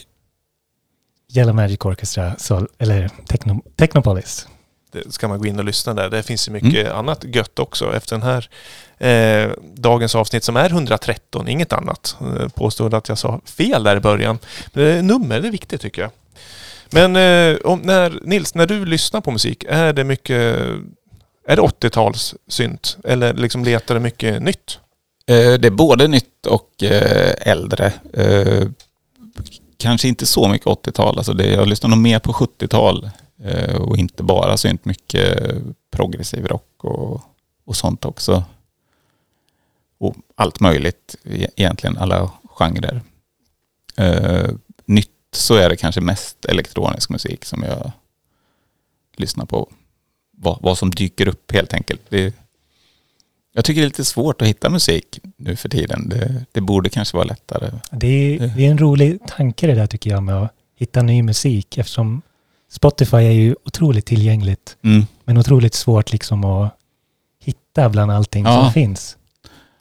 [1.36, 4.48] Yellow Magic Orchestra, Sol, eller Techno, Technopolis.
[4.92, 6.10] det ska man gå in och lyssna där.
[6.10, 8.50] Det finns ju mycket annat gött också efter den här
[8.98, 12.18] eh, dagens avsnitt som är 113, inget annat.
[12.22, 14.40] Eh, påstod att jag sa fel där i början.
[14.74, 16.12] Men det är nummer, det är viktigt tycker jag.
[16.92, 20.58] Men eh, om, när, Nils, när du lyssnar på musik, är det mycket
[21.48, 22.98] är det 80-tals synt?
[23.04, 24.80] Eller liksom letar du mycket nytt?
[25.30, 27.94] Eh, det är både nytt och eh, äldre.
[28.14, 28.68] Eh,
[29.78, 31.18] kanske inte så mycket 80-tal.
[31.18, 33.10] Alltså det, jag lyssnar nog mer på 70-tal
[33.80, 34.86] och inte bara synt.
[34.86, 35.54] Mycket
[35.92, 37.22] progressiv rock och,
[37.66, 38.44] och sånt också.
[39.98, 43.02] Och allt möjligt e-, egentligen, alla genrer.
[44.86, 47.92] Nytt så är det kanske mest elektronisk musik som jag
[49.18, 49.70] lyssnar på.
[50.32, 52.02] Vad, vad som dyker upp helt enkelt.
[52.10, 52.34] Det,
[53.58, 56.10] jag tycker det är lite svårt att hitta musik nu för tiden.
[56.10, 57.72] Det, det borde kanske vara lättare.
[57.92, 61.24] Det är, det är en rolig tanke det där tycker jag med att hitta ny
[61.24, 62.22] musik eftersom
[62.72, 65.06] Spotify är ju otroligt tillgängligt Mm.
[65.26, 66.74] men otroligt svårt liksom att
[67.44, 68.64] hitta bland allting Ja.
[68.64, 69.18] som finns.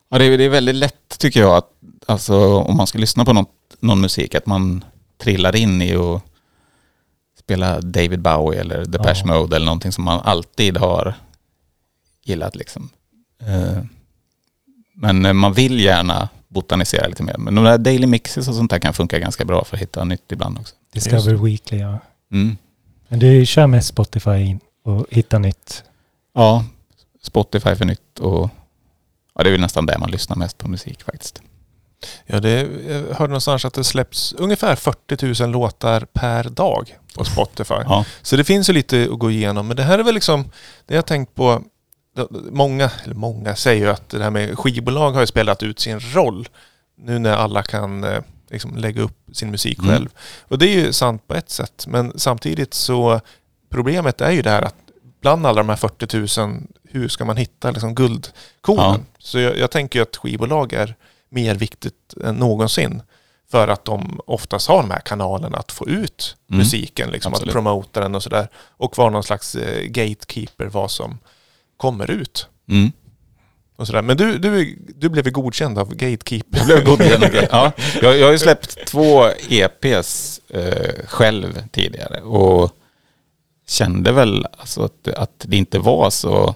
[0.09, 1.71] Ja, det, är, det är väldigt lätt tycker jag att
[2.07, 4.85] alltså, om man ska lyssna på något, någon musik att man
[5.19, 6.21] trillar in i och
[7.39, 9.35] spela David Bowie eller Depeche Ja.
[9.35, 11.15] Mode eller någonting som man alltid har
[12.25, 12.89] gillat liksom.
[13.43, 13.83] Eh,
[14.95, 17.37] Men eh, man vill gärna botanisera lite mer.
[17.39, 20.05] Men de där daily mixes och sånt där kan funka ganska bra för att hitta
[20.05, 20.75] nytt ibland också.
[20.93, 21.99] Discover Weekly, ja.
[22.33, 22.57] Mm.
[23.09, 25.85] Men du kör med Spotify och hittar nytt.
[26.35, 26.65] Ja,
[27.23, 28.51] Spotify för nytt och
[29.35, 31.43] ja, det är väl nästan där man lyssnar mest på musik faktiskt.
[32.27, 32.51] Ja, det,
[32.89, 37.75] jag hörde någonstans att det släpps ungefär 40 000 låtar per dag på Spotify.
[37.85, 39.67] Ja, Så det finns ju lite att gå igenom.
[39.69, 40.51] Men det här är väl liksom,
[40.87, 41.63] det jag tänkt på,
[42.51, 46.01] många, eller många säger ju att det här med skivbolag har ju spelat ut sin
[46.01, 46.49] roll.
[46.99, 49.91] Nu när alla kan eh, liksom lägga upp sin musik Mm.
[49.91, 50.09] själv.
[50.49, 51.85] Och det är ju sant på ett sätt.
[51.89, 53.21] Men samtidigt så,
[53.71, 54.75] problemet är ju det här att
[55.21, 58.85] bland alla de här 40 000, hur ska man hitta liksom guldkornen?
[58.85, 59.19] Ja.
[59.19, 60.95] Så jag, jag tänker att skivbolag är
[61.29, 63.03] mer viktigt än någonsin.
[63.51, 66.59] För att de oftast har de här kanalerna att få ut Mm.
[66.59, 68.49] musiken, liksom, att promota den och sådär.
[68.57, 71.19] Och vara någon slags eh, gatekeeper vad som
[71.77, 72.49] kommer ut.
[72.69, 72.93] mm.
[73.77, 74.03] Och sådär.
[74.03, 76.59] Men du, du, du blev godkänd av gatekeeper.
[76.59, 77.25] Jag blev godkänd.
[77.25, 77.49] okej.
[77.53, 82.71] Ja, jag, jag har ju släppt två EPs eh, själv tidigare och
[83.69, 86.55] kände väl alltså att, att det inte var så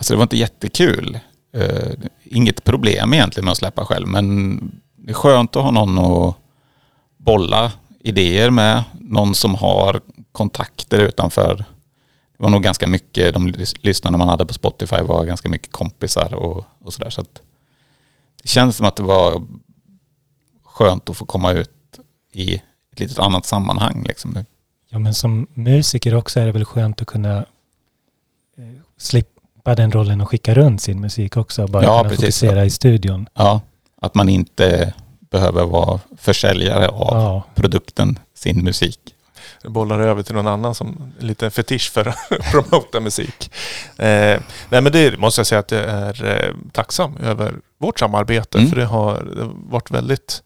[0.00, 1.18] Alltså det var inte jättekul.
[1.52, 1.92] Eh,
[2.24, 4.56] inget problem egentligen med att släppa själv, men
[4.96, 6.36] det är skönt att ha någon att
[7.16, 8.84] bolla idéer med.
[9.00, 10.00] Någon som har
[10.32, 11.64] kontakter utanför.
[12.40, 15.72] Det var nog ganska mycket, de lys- lyssnarna man hade på Spotify var ganska mycket
[15.72, 17.10] kompisar och, och sådär.
[17.10, 17.42] Så att
[18.42, 19.42] det känns som att det var
[20.64, 21.70] skönt att få komma ut
[22.32, 22.54] i
[22.92, 24.04] ett litet annat sammanhang.
[24.08, 24.44] Liksom.
[24.88, 27.36] Ja, men som musiker också är det väl skönt att kunna
[28.58, 28.64] eh,
[28.96, 31.66] slippa den rollen och skicka runt sin musik också.
[31.66, 32.40] Bara Ja, kunna precis.
[32.40, 33.26] fokusera i studion.
[33.34, 33.60] Ja,
[34.00, 34.94] att man inte
[35.30, 39.14] behöver vara försäljare av Ja, produkten, sin musik.
[39.64, 42.16] Bollar över till någon annan som en liten fetisch för att
[42.52, 43.50] promota musik.
[43.96, 48.58] Eh, nej men det måste jag säga att jag är eh, tacksam över vårt samarbete.
[48.58, 48.70] Mm.
[48.70, 49.22] För det har,
[49.70, 50.42] varit väldigt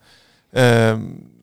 [0.57, 0.99] eh,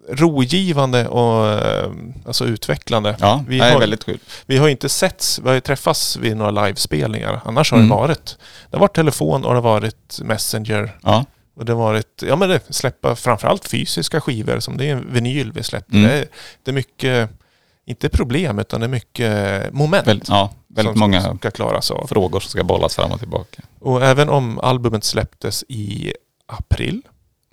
[0.09, 1.91] rogivande och eh,
[2.25, 3.15] alltså utvecklande.
[3.19, 4.19] Ja, Vi är har- väldigt kul.
[4.45, 7.41] Vi har inte setts, vi har ju träffats vid några livespelningar.
[7.45, 7.89] Annars har Mm.
[7.89, 8.37] det varit.
[8.69, 10.97] Det har varit telefon och det har varit messenger.
[11.03, 14.91] Ja, Och det har varit, ja men det släppa framförallt fysiska skivor som det är
[14.95, 15.93] en vinyl vi släpper.
[15.95, 16.07] Mm.
[16.09, 16.25] Det, är,
[16.63, 17.29] det är mycket,
[17.85, 20.07] inte problem utan det är mycket moment.
[20.07, 22.07] väldigt, ja, väldigt som många ska klaras av.
[22.07, 23.61] frågor som ska bollas fram och tillbaka.
[23.79, 26.13] Och även om albumet släpptes i
[26.45, 27.01] april,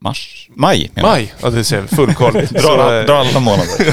[0.01, 2.33] Mars, maj menar maj, ja det ser full koll.
[2.51, 3.87] Dra, så, dra alla månader.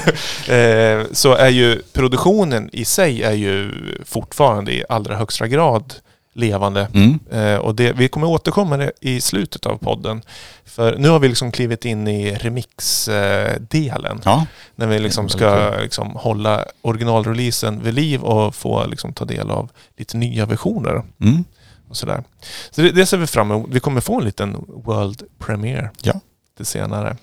[0.99, 3.71] eh, så är ju produktionen i sig är ju
[4.05, 5.93] fortfarande i allra högsta grad
[6.35, 6.87] levande.
[6.93, 7.19] Mm.
[7.31, 10.21] Eh, och det, vi kommer återkomma i slutet av podden.
[10.65, 14.21] För nu har vi liksom klivit in i remix-delen.
[14.25, 14.45] Ja,
[14.75, 19.69] När vi liksom ska liksom hålla originalreleasen vid liv och få liksom ta del av
[19.97, 21.03] lite nya versioner.
[21.21, 21.43] mm.
[21.89, 22.23] Och sådär.
[22.71, 23.69] Så det, det ser vi fram emot.
[23.71, 26.13] Vi kommer få en liten World Premiere Ja.
[26.57, 27.17] lite senare.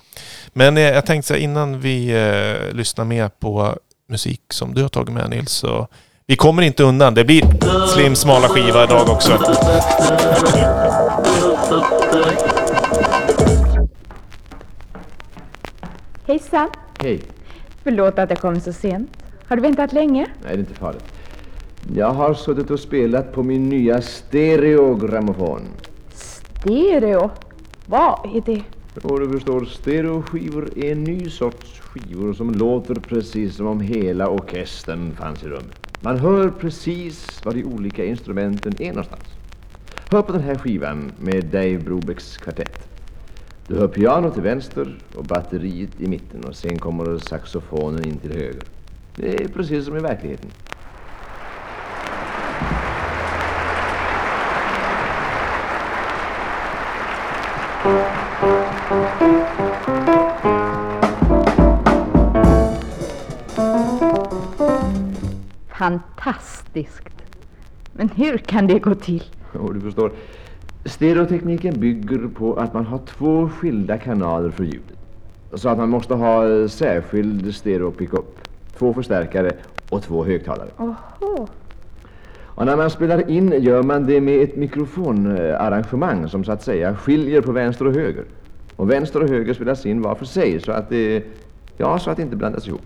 [0.53, 3.77] Men eh, jag tänkte så här, innan vi eh, lyssnar mer på
[4.09, 5.51] musik som du har tagit med Nils.
[5.51, 5.87] Så
[6.27, 7.13] vi kommer inte undan.
[7.13, 7.43] Det blir
[7.87, 9.31] slim smala skiva idag också.
[16.27, 16.69] Hejsan!
[16.99, 17.21] Hej.
[17.83, 19.09] Förlåt att jag kom så sent.
[19.47, 20.25] Har du väntat länge?
[20.43, 21.13] Nej, det är inte farligt.
[21.95, 25.61] Jag har suttit och spelat på min nya stereogrammofon.
[26.13, 27.29] Stereo?
[27.85, 28.63] Vad är det?
[29.03, 34.27] Och du förstår, stereoskivor är en ny sorts skivor som låter precis som om hela
[34.27, 35.82] orkestern fanns i rummet.
[36.05, 39.23] Man hör precis var de olika instrumenten är någonstans.
[40.11, 42.87] Hör på den här skivan med Dave Brobecks kvartett.
[43.67, 48.31] Du hör piano till vänster och batteriet i mitten och sen kommer saxofonen in till
[48.31, 48.63] höger.
[49.15, 50.49] Det är precis som i verkligheten.
[65.83, 67.09] Fantastiskt!
[67.93, 69.23] Men hur kan det gå till?
[69.53, 70.11] Och du förstår,
[70.85, 74.97] stereotekniken bygger på att man har två skilda kanaler för ljudet.
[75.53, 78.25] Så att man måste ha eh, särskild stereo-pickup,
[78.77, 79.51] två förstärkare
[79.89, 80.69] och två högtalare.
[80.77, 81.47] Oho.
[82.45, 86.95] Och när man spelar in gör man det med ett mikrofonarrangemang som så att säga
[86.95, 88.25] skiljer på vänster och höger.
[88.75, 91.23] Och vänster och höger spelas in var för sig så att det,
[91.77, 92.81] ja, så att det inte blandas ihop.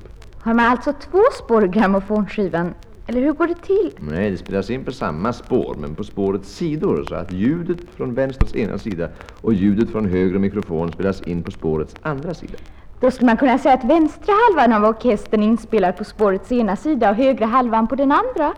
[0.48, 2.74] Har man alltså två spår i grammofonskivan?
[3.10, 3.92] Eller hur går det till?
[4.00, 8.14] Nej, det spelas in på samma spår, men på spårets sidor så att ljudet från
[8.14, 9.10] vänsters ena sida
[9.42, 12.58] och ljudet från höger mikrofon spelas in på spårets andra sida.
[13.00, 16.76] Då skulle man kunna säga att vänstra halvan av orkestern är inspelad på spårets ena
[16.76, 18.54] sida och högra halvan på den andra.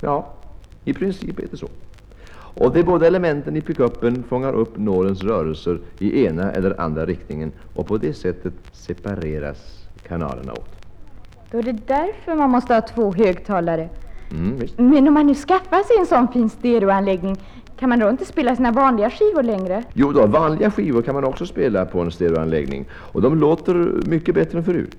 [0.00, 0.32] Ja,
[0.84, 1.68] i princip är det så.
[2.32, 7.52] Och de båda elementen i pickuppen fångar upp nålens rörelser i ena eller andra riktningen
[7.74, 10.79] och på det sättet separeras kanalerna åt.
[11.50, 13.88] Då är det därför man måste ha två högtalare.
[14.30, 14.68] Mm.
[14.76, 17.36] Men om man nu skaffar sig en sån fin stereoanläggning,
[17.78, 19.84] kan man då inte spela sina vanliga skivor längre?
[19.94, 23.74] Jo då, vanliga skivor kan man också spela på en stereoanläggning och de låter
[24.06, 24.96] mycket bättre än förut.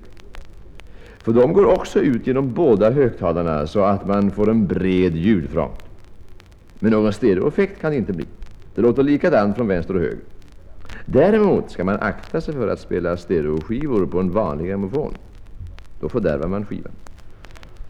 [1.18, 5.84] För de går också ut genom båda högtalarna så att man får en bred ljudfront.
[6.78, 8.26] Men någon stereoeffekt kan det inte bli.
[8.74, 10.18] Det låter likadant från vänster och höger.
[11.06, 15.14] Däremot ska man akta sig för att spela stereoskivor på en vanlig grammofon.
[16.02, 16.92] Då fördärvar man skivan.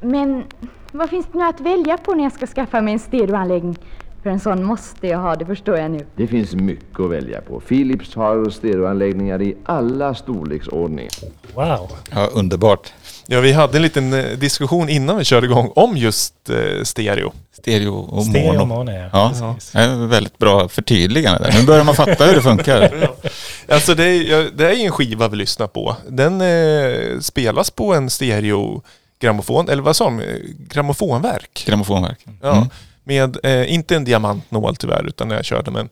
[0.00, 0.44] Men
[0.92, 3.76] vad finns det nu att välja på när jag ska skaffa mig en stereoanläggning?
[4.22, 6.06] För en sån måste jag ha, det förstår jag nu.
[6.16, 7.60] Det finns mycket att välja på.
[7.60, 11.10] Philips har stereoanläggningar i alla storleksordningar.
[11.54, 11.90] Wow.
[12.10, 12.92] Ja, underbart.
[13.32, 17.32] Ja, vi hade en liten eh, diskussion innan vi körde igång om just eh, stereo.
[17.58, 18.64] Stereo och Stereo mono.
[18.64, 19.32] mono, ja.
[19.72, 21.58] Ja, är väldigt bra förtydligande där.
[21.58, 23.10] Nu börjar man fatta hur det funkar.
[23.68, 25.96] Alltså det är, ja, det är ju en skiva vi lyssnar på.
[26.08, 28.82] Den eh, spelas på en stereo
[29.20, 30.20] grammofon, eller vad sa de?
[30.20, 30.26] Eh,
[30.68, 31.64] Grammofonverk.
[31.66, 32.26] Grammofonverk.
[32.42, 32.56] Ja.
[32.56, 32.68] Mm.
[33.04, 35.88] Med, eh, inte en diamantnål tyvärr, utan jag körde med en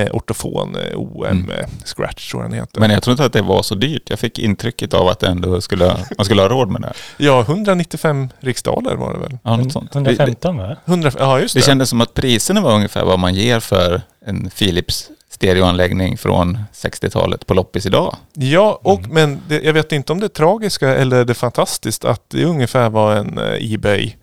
[0.00, 1.50] eh, ortofon eh, OM Mm.
[1.50, 2.80] eh, Scratch tror jag den heter.
[2.80, 4.10] Men jag tror inte att det var så dyrt.
[4.10, 6.92] Jag fick intrycket av att det ändå skulle, man skulle ha råd med det.
[7.24, 9.38] Ja, 195 riksdaler var det väl?
[9.42, 9.92] Ja, något sånt.
[9.92, 10.76] Det, 115 va?
[10.84, 11.60] 100, ja, just det.
[11.60, 16.58] det kändes som att priserna var ungefär vad man ger för en Philips stereoanläggning från
[16.74, 18.16] 60-talet på loppis idag.
[18.34, 19.10] Ja, och, Mm.
[19.10, 22.42] men det, jag vet inte om det är tragiska eller det är fantastiskt att det
[22.42, 24.14] är ungefär vad en eh, Ebay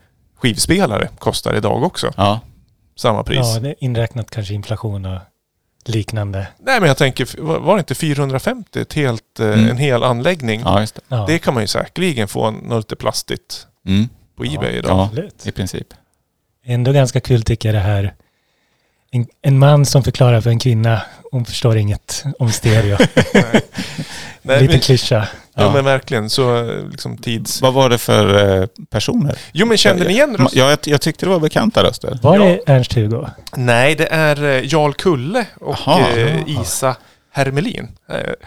[0.41, 2.11] skivspelare kostar idag också.
[2.17, 2.39] Ja,
[2.95, 3.39] Samma pris.
[3.53, 5.19] Ja, det är inräknat kanske inflation och
[5.85, 6.47] liknande.
[6.59, 9.69] Nej men jag tänker, var det inte 450 ett helt, eh, Mm.
[9.69, 10.61] en hel anläggning?
[10.65, 11.01] ja just det.
[11.07, 14.09] Ja, Det kan man ju säkerligen få något lite plastigt Mm.
[14.37, 14.51] på Ja.
[14.53, 15.09] Ebay idag.
[15.15, 15.87] Ja, i princip.
[16.65, 18.13] Ändå ganska kul tycker jag det här.
[19.13, 21.01] En, en man som förklarar för en kvinna,
[21.31, 22.97] hon förstår inget om stereo.
[24.41, 25.15] Nej, Lite men, klyscha.
[25.15, 25.63] ja.
[25.63, 25.73] Ja.
[25.73, 27.61] men verkligen så liksom tids...
[27.61, 29.37] Vad var det för eh, personer?
[29.53, 30.59] Jo men kände ni igen rösten?
[30.59, 32.19] Ja, jag, jag tyckte det var bekanta röster.
[32.21, 32.43] Var Ja.
[32.43, 33.27] det Ernst-Hugo?
[33.55, 36.09] Nej, det är eh, Jarl Kulle och Jaha.
[36.17, 36.95] eh, Isa
[37.31, 37.87] Hermelin.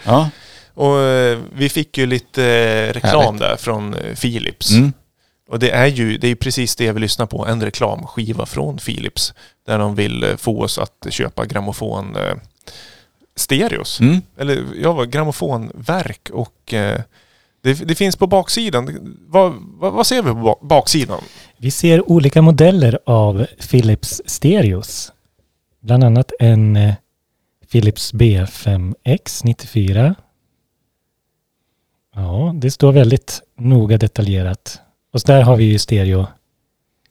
[0.05, 0.29] Ja.
[0.75, 2.43] Och eh, vi fick ju lite
[2.93, 3.41] reklam Härligt.
[3.41, 4.71] där från Philips.
[4.71, 4.93] Mm.
[5.49, 9.35] Och det är ju det är precis det vi lyssnar på, en reklamskiva från Philips.
[9.67, 12.35] Där de vill eh, få oss att köpa grammofon eh,
[13.37, 14.01] stereos.
[14.01, 14.23] Mm.
[14.39, 17.01] Eller ja, grammofonverk och eh,
[17.63, 19.17] det, det finns på baksidan.
[19.29, 21.21] Vad, vad, vad ser vi på bak- baksidan?
[21.57, 25.13] Vi ser olika modeller av Philips stereos.
[25.81, 26.95] Bland annat en eh,
[27.73, 30.15] Philips B5X 94.
[32.15, 34.81] Ja, det står väldigt noga detaljerat.
[35.15, 36.27] Och så där har vi ju stereo.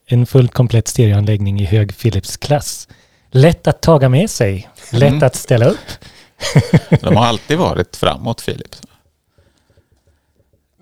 [0.06, 2.88] En fullt komplett stereoanläggning i hög Philips-klass.
[3.32, 4.70] Lätt att taga med sig.
[4.92, 5.24] Lätt Mm.
[5.24, 5.78] att ställa upp.
[7.02, 8.82] De har alltid varit framåt Philips.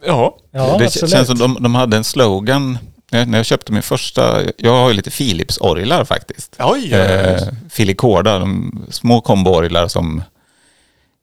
[0.06, 1.12] Ja, Ja, det absolut.
[1.12, 2.78] känns som de, de hade en slogan.
[3.12, 6.56] När jag köpte min första, jag har ju lite Philips-orglar faktiskt.
[6.60, 10.24] oj, Eh, Filicorda, de små komboorglar som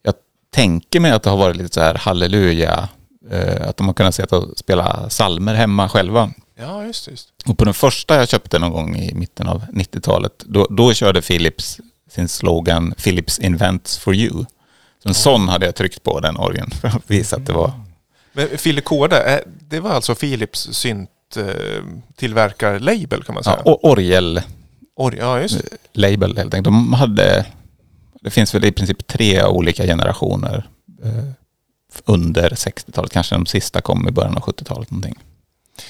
[0.02, 0.14] jag
[0.50, 2.88] tänker mig att det har varit lite så här halleluja.
[3.30, 6.30] Eh, att de har kunnat sitta och spela salmer hemma själva.
[6.58, 7.08] ja just.
[7.08, 7.28] Just.
[7.46, 11.22] Och på den första jag köpte någon gång i mitten av 90-talet, då, då körde
[11.22, 14.44] Philips sin slogan Philips invents for you.
[15.02, 17.72] Så en sån hade jag tryckt på den orgeln för att visa att det var...
[18.32, 21.10] Men Filicorda, eh, det var alltså Philips synt
[22.16, 23.56] tillverkar-label kan man säga.
[23.64, 24.42] Ja, och orgel
[24.96, 25.60] Or- ja, just
[25.92, 26.64] label helt enkelt.
[26.64, 27.46] De hade,
[28.20, 30.68] det finns väl i princip tre olika generationer
[31.04, 31.24] eh,
[32.04, 33.12] under 60-talet.
[33.12, 35.18] Kanske de sista kom i början av 70-talet någonting.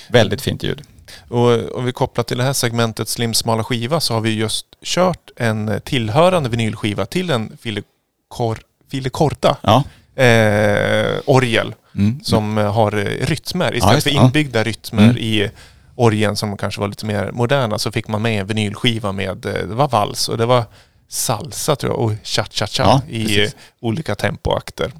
[0.09, 0.83] Väldigt fint ljud.
[1.29, 4.67] Och om vi kopplar till det här segmentet Slim smala skiva så har vi just
[4.85, 8.59] kört en tillhörande vinylskiva till en Filicor,
[8.91, 9.85] Filicorda Ja.
[10.23, 12.21] eh, orgel Mm.
[12.23, 12.91] som har
[13.27, 13.73] rytmer.
[13.73, 14.25] Ja, Istället just för det, ja.
[14.25, 15.17] inbyggda rytmer Mm.
[15.17, 15.51] i
[15.95, 19.53] orgeln som kanske var lite mer moderna så fick man med en vinylskiva med, eh,
[19.53, 20.65] det var vals och det var
[21.09, 23.57] salsa tror jag och cha-cha-cha Ja, i precis.
[23.81, 24.93] olika tempoakter.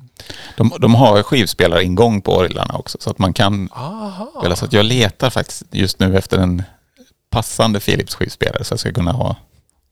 [0.57, 4.33] De, de har skivspelaringång på orglarna också så att man kan Aha.
[4.39, 4.57] spela.
[4.57, 6.63] Så att jag letar faktiskt just nu efter en
[7.31, 9.37] passande Philips skivspelare så jag ska kunna ha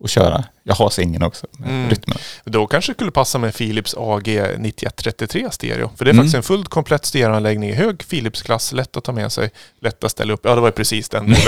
[0.00, 0.44] och köra.
[0.62, 1.90] Jag har singeln också Mm.
[1.90, 2.18] rytmen.
[2.44, 4.28] Då kanske det skulle passa med Philips AG
[4.58, 5.90] 9133 stereo.
[5.96, 6.24] För det är Mm.
[6.24, 10.10] faktiskt en fullt komplett stereoanläggning i hög Philips-klass, lätt att ta med sig, lätt att
[10.10, 10.40] ställa upp.
[10.44, 11.34] Ja, det var ju precis den.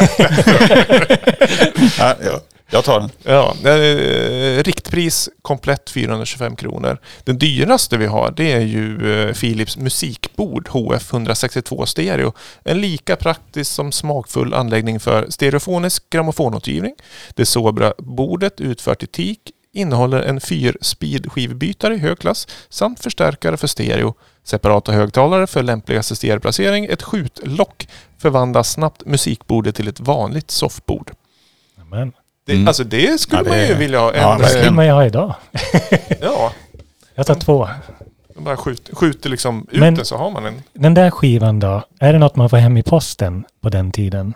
[1.99, 2.41] Ja, ja,
[2.71, 3.11] jag tar den.
[3.23, 6.99] ja, eh, riktpris komplett 425 kronor.
[7.25, 12.33] Den dyraste vi har det är ju eh, Philips musikbord HF 162 stereo.
[12.64, 16.95] En lika praktisk som smakfull anläggning för stereofonisk grammofonåtergivning.
[17.35, 19.39] Det sobra bordet utfört i teak
[19.73, 24.14] innehåller en 4-speed skivbytare i hög klass samt förstärkare för stereo,
[24.45, 27.89] separata högtalare för lämpligaste stereoplacering, ett skjutlock
[28.19, 31.11] förvandlar snabbt musikbordet till ett vanligt soffbord.
[31.91, 32.12] Men,
[32.49, 32.68] Det, Mm.
[32.68, 34.12] Alltså det skulle Ja, det man ju vilja ha.
[34.12, 35.34] En, Ja, det skulle man ju ha idag.
[36.20, 36.53] ja,
[37.14, 37.68] Jag tar två.
[38.34, 40.62] man bara skjuter, skjuter liksom ut Men- den så har man en.
[40.72, 41.82] Den där skivan då?
[42.01, 44.34] Är det något man får hem i posten på den tiden?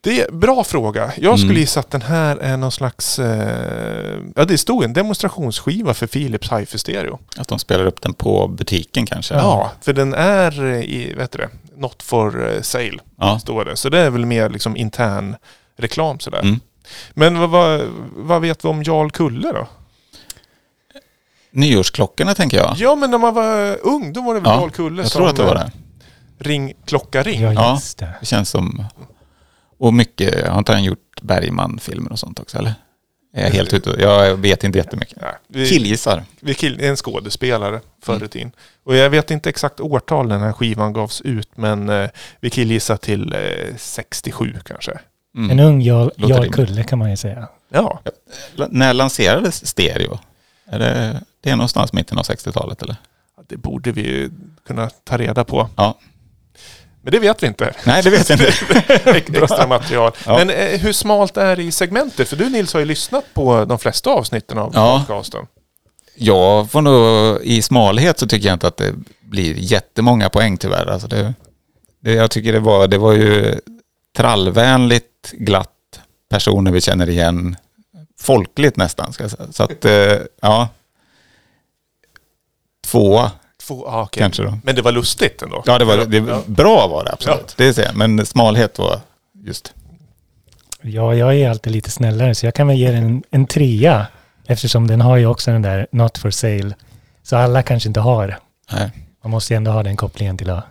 [0.00, 1.12] Det är bra fråga.
[1.16, 1.60] Jag skulle Mm.
[1.60, 3.18] gissa att den här är någon slags...
[3.18, 7.18] Eh, ja, det stod en demonstrationsskiva för Philips Hi-Fi Stereo.
[7.36, 9.34] Att de spelar upp den på butiken kanske.
[9.34, 13.38] Ja, för den är eh, i, vet du det, not for eh, sale, Ja.
[13.38, 13.76] står det.
[13.76, 15.36] Så det är väl mer liksom intern
[15.76, 16.40] reklam sådär.
[16.42, 16.60] Mm.
[17.14, 17.80] Men vad, vad,
[18.16, 19.68] vad vet vi om Jarl Kulle då?
[21.50, 22.74] Nyårsklockorna tänker jag.
[22.76, 25.18] Ja, men när man var ung, då var det väl Ja, Jarl Kulle Jag som...
[25.18, 25.72] tror att det var eh, det.
[26.38, 27.40] Ring, klocka, ring.
[27.40, 27.74] Ja, Ja.
[27.74, 28.08] just det.
[28.20, 28.84] Det känns som...
[29.78, 32.74] Och mycket, har inte han gjort Bergman-filmer och sånt också eller?
[33.34, 33.90] Är jag helt ute?
[33.98, 35.18] Jag vet inte jättemycket.
[35.20, 36.24] Nej, vi, Killgissar.
[36.40, 38.28] vi kill, en skådespelare förr i Mm.
[38.28, 38.52] tiden.
[38.84, 42.08] Och jag vet inte exakt årtal den här skivan gavs ut, men eh,
[42.40, 44.98] vi killgissar till eh, 67 kanske.
[45.36, 45.50] Mm.
[45.50, 46.50] En ung Jarl.
[46.52, 47.48] Kulle kan man ju säga.
[47.68, 48.00] Ja,
[48.58, 50.18] L- När lanserades stereo?
[50.70, 52.96] Är det, det är någonstans mitten av 60-talet eller?
[53.48, 54.30] det borde vi ju
[54.66, 55.68] kunna ta reda på.
[55.76, 55.98] Ja.
[57.02, 57.74] Men det vet vi inte.
[57.86, 58.52] Nej, det vet jag inte.
[59.16, 60.12] Ex- Extra material.
[60.26, 60.36] Ja.
[60.38, 62.28] Men eh, hur smalt är det i segmentet?
[62.28, 64.98] För du Nils har ju lyssnat på de flesta avsnitten av Ja.
[65.06, 65.46] podcasten.
[66.16, 70.86] Jag får nog, i smalhet så tycker jag inte att det blir jättemånga poäng tyvärr.
[70.86, 71.34] Alltså det,
[72.00, 73.54] det, jag tycker det var, det var ju
[74.16, 76.00] trallvänligt, glatt,
[76.30, 77.56] personer vi känner igen,
[78.20, 79.52] folkligt nästan ska jag säga.
[79.52, 80.68] Så att, eh, ja.
[82.84, 83.32] Tvåa
[83.66, 84.20] Två, ah, okej.
[84.20, 84.58] kanske då.
[84.64, 85.62] Men det var lustigt ändå.
[85.66, 86.42] Ja, det var, det, Ja.
[86.46, 87.38] bra var det absolut.
[87.48, 87.54] Ja.
[87.56, 87.96] Det jag.
[87.96, 89.00] Men smalhet var
[89.44, 89.74] just.
[90.82, 94.06] Ja, jag är alltid lite snällare så jag kan väl ge den en, en trea.
[94.46, 96.74] Eftersom den har ju också den där not for sale.
[97.22, 98.38] Så alla kanske inte har.
[98.72, 98.90] Nej,
[99.24, 100.64] Man måste ju ändå ha den kopplingen till att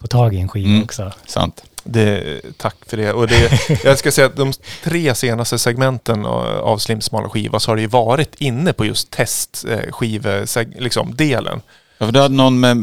[0.00, 0.82] få tag i en skiva Mm.
[0.82, 1.12] också.
[1.26, 1.64] sant.
[1.84, 3.12] Det, tack för det.
[3.12, 3.68] Och det.
[3.84, 4.52] Jag ska säga att de
[4.84, 9.10] tre senaste segmenten av Slim Smala Skiva så har det ju varit inne på just
[9.10, 10.74] testskive-delen.
[10.78, 11.60] Liksom, delen.
[11.98, 12.76] Ja, för du hade någon med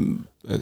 [0.50, 0.58] eh,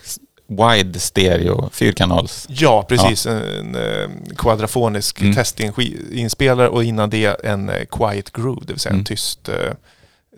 [0.48, 2.46] wide stereo, fyrkanals.
[2.50, 3.26] ja, precis.
[3.26, 5.36] En, eh, quadrafonisk Mm.
[5.36, 9.06] testinspelare och innan det en eh, quiet groove, det vill säga en Mm.
[9.06, 9.56] tyst eh,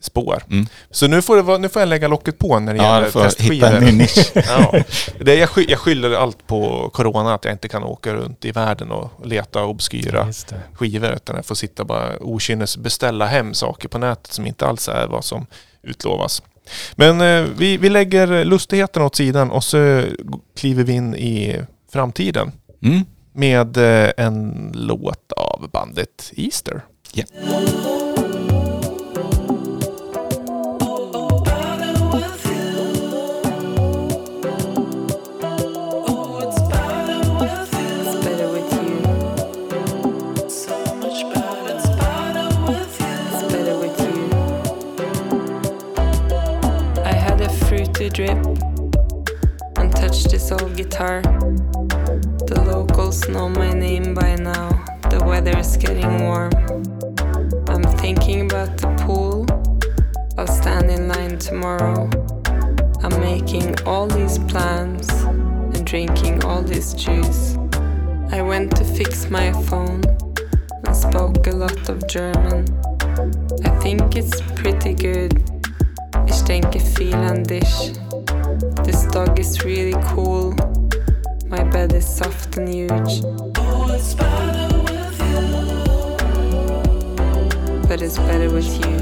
[0.01, 0.43] spår.
[0.49, 0.65] Mm.
[0.91, 3.05] Så nu får, vara, nu får jag lägga locket på när det Ja,
[3.53, 4.31] gäller nisch.
[4.35, 4.83] Ja.
[5.19, 8.51] Det, jag, sky, jag skyller allt på corona, att jag inte kan åka runt i
[8.51, 10.27] världen och leta obskyra
[10.73, 14.87] skivor utan jag får sitta bara okynnes beställa hem saker på nätet som inte alls
[14.87, 15.45] är vad som
[15.83, 16.43] utlovas.
[16.95, 20.03] Men eh, vi, vi lägger lustigheten åt sidan och så
[20.57, 21.61] kliver vi in i
[21.93, 23.01] framtiden Mm.
[23.33, 26.81] med eh, en låt av bandet Easter.
[27.13, 27.23] Ja.
[50.51, 51.21] Old guitar.
[51.21, 54.69] The locals know my name by now.
[55.09, 56.51] The weather is getting warm.
[57.67, 59.45] I'm thinking about the pool.
[60.37, 62.09] I'll stand in line tomorrow.
[63.03, 67.57] I'm making all these plans and drinking all this juice.
[68.31, 70.01] I went to fix my phone
[70.85, 72.65] and spoke a lot of German.
[73.65, 75.43] I think it's pretty good.
[76.27, 78.09] Ich denke viel an dich.
[78.84, 80.55] This dog is really cool.
[81.47, 83.21] My bed is soft and huge.
[87.88, 88.95] But it's better with you.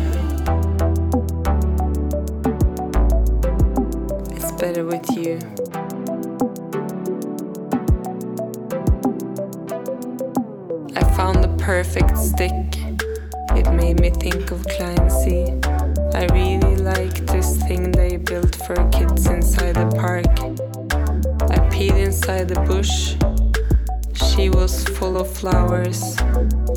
[4.36, 5.40] It's better with you.
[10.96, 12.52] I found the perfect stick.
[13.56, 15.54] It made me think of Clancy.
[16.14, 20.26] I really like this thing they built for kids inside the park.
[21.52, 23.16] I peed inside the bush.
[24.14, 26.16] She was full of flowers.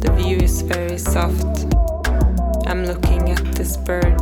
[0.03, 1.67] The view is very soft.
[2.67, 4.21] I'm looking at this bird.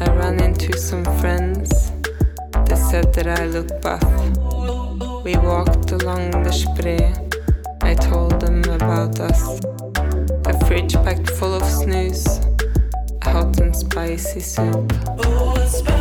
[0.00, 1.92] I ran into some friends.
[2.66, 4.04] They said that I look buff.
[5.24, 7.12] We walked along the Spree.
[7.82, 9.60] I told them about us.
[10.46, 12.51] A fridge packed full of snooze.
[13.24, 15.91] Hot and spicy soup.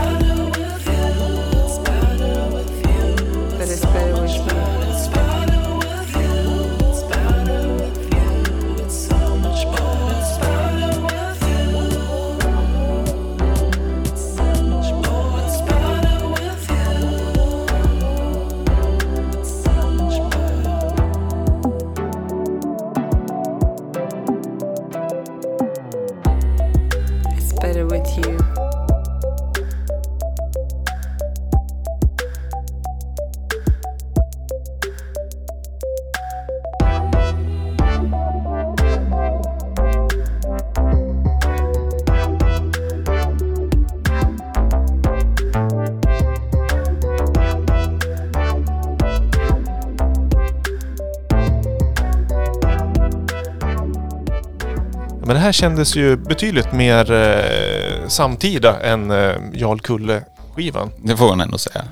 [55.51, 60.89] Här kändes ju betydligt mer eh, samtida än eh, Jarl Kulle-skivan.
[61.03, 61.83] Det får man ändå säga.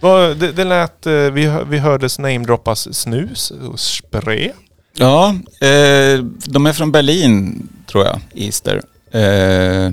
[0.00, 4.50] Vad- Det, det lät, eh, vi, vi hördes namedroppas snus och spray.
[4.96, 5.28] Ja,
[5.60, 8.82] eh, de är från Berlin tror jag, Easter.
[9.12, 9.86] Eh,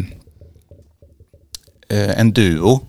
[1.90, 2.80] eh, en duo.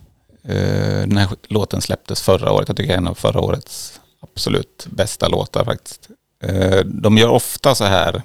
[0.45, 2.69] Eh, den här låten släpptes förra året.
[2.69, 6.09] Jag tycker det är en av förra årets absolut bästa låtar faktiskt.
[6.45, 8.23] Eh, De gör ofta så här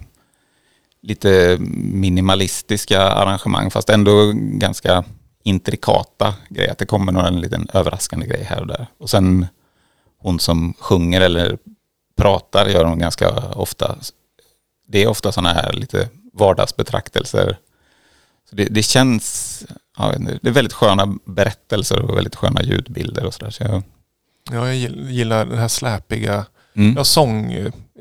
[1.04, 5.04] lite minimalistiska arrangemang fast ändå ganska
[5.44, 6.72] intrikata grejer.
[6.72, 8.88] Att det kommer någon liten överraskande grej här och där.
[8.98, 9.48] Och sen
[10.20, 11.58] hon som sjunger eller
[12.18, 13.96] pratar gör hon ganska ofta.
[14.88, 17.58] Det är ofta sådana här lite vardagsbetraktelser.
[18.50, 19.66] Så det, det känns,
[19.98, 23.52] ja, det är väldigt sköna berättelser och väldigt sköna ljudbilder och sådär.
[23.52, 23.84] Så jag,
[24.52, 24.76] Ja, jag
[25.12, 26.46] gillar den här släpiga,
[26.76, 26.94] mm.
[26.98, 27.52] ja, sång,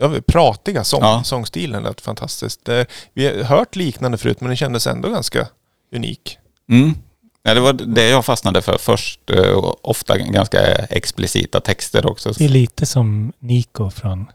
[0.01, 1.23] ja, pratiga sång, Ja.
[1.25, 1.83] sångstilen.
[1.83, 2.65] Lät fantastiskt.
[2.65, 5.49] Det, vi har hört liknande förut men den kändes ändå ganska
[5.95, 6.39] unik.
[6.71, 6.95] Mm.
[7.43, 9.31] Ja, det var det jag fastnade för först.
[9.31, 12.33] eh, och Ofta ganska explicita texter också.
[12.33, 14.27] Det är lite som Nico från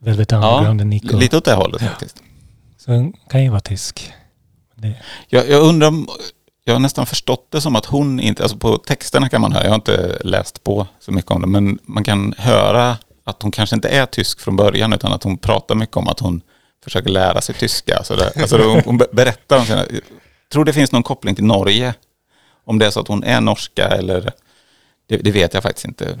[0.00, 0.80] Velvet Underground.
[0.80, 1.16] och Nico.
[1.16, 2.16] lite åt det hållet faktiskt.
[2.78, 4.12] Så den kan ju vara tysk.
[4.74, 4.94] Det,
[5.28, 6.08] Jag, jag undrar om,
[6.64, 9.62] jag har nästan förstått det som att hon inte, alltså på texterna kan man höra,
[9.64, 13.50] jag har inte läst på så mycket om det, men man kan höra att hon
[13.50, 16.40] kanske inte är tysk från början utan att hon pratar mycket om att hon
[16.84, 18.04] försöker lära sig tyska.
[18.04, 20.02] Så det, alltså hon, hon berättar om sina, jag
[20.52, 21.94] tror det finns någon koppling till Norge.
[22.64, 24.32] Om det är så att hon är norska eller,
[25.06, 26.18] det, det vet jag faktiskt inte.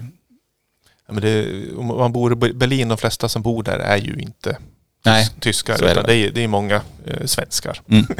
[1.06, 1.46] Ja, men det,
[1.76, 4.58] om man bor i Berlin, de flesta som bor där är ju inte
[5.04, 5.76] Nej, tyskar.
[5.76, 7.80] så är det utan det, är, det är många eh, svenskar.
[7.88, 8.06] Mm.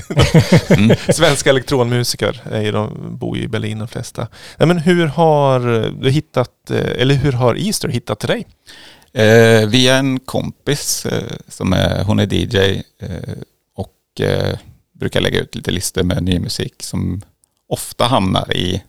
[0.71, 0.97] Mm.
[1.09, 4.29] Svenska elektronmusiker är de, bor ju i Berlin de flesta.
[4.59, 5.61] Nej, men hur har
[6.03, 8.47] du hittat, eh, eller hur har Easter hittat till dig?
[9.13, 13.35] Eh, via en kompis eh, som är, hon är DJ eh,
[13.77, 14.59] och eh,
[14.93, 17.23] brukar lägga ut lite listor med ny musik som
[17.69, 18.83] ofta hamnar i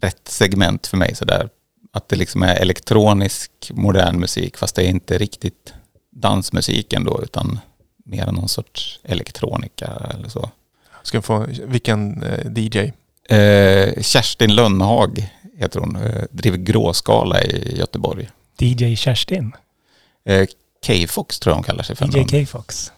[0.00, 1.48] rätt segment för mig sådär.
[1.92, 5.74] Att det liksom är elektronisk modern musik fast det är inte riktigt
[6.14, 7.58] dansmusik ändå utan
[8.04, 10.50] mer någon sorts elektronika eller så.
[11.02, 12.78] Ska få, vilken eh, DJ?
[13.36, 18.30] Eh, Kerstin Lönnhag heter hon, eh, driver Gråskala i Göteborg.
[18.58, 19.52] DJ Kerstin.
[20.24, 20.46] Eh,
[20.86, 22.06] K-Fox tror jag hon kallar sig för.
[22.18, 22.92] DJ K-Fox.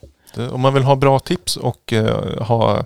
[0.51, 2.85] Om man vill ha bra tips och eh, ha,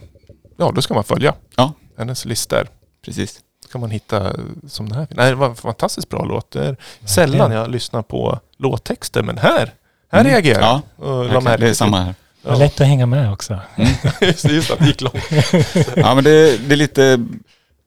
[0.56, 1.72] ja då ska man följa Ja.
[1.98, 2.68] hennes listor.
[3.04, 3.40] Precis.
[3.72, 4.32] kan man hitta
[4.68, 5.06] som den här.
[5.10, 6.50] Nej, det var en fantastiskt bra låt.
[6.50, 9.74] Det är sällan jag lyssnar på låttexter, men här,
[10.10, 10.32] här Mm.
[10.32, 11.06] reagerar Ja, jag.
[11.08, 11.44] Och verkligen.
[11.44, 12.14] märke det är samma här.
[12.42, 13.60] Var lätt att hänga med också.
[14.20, 15.24] just, det, just att det gick långt.
[15.96, 17.26] Ja, men det, det är lite...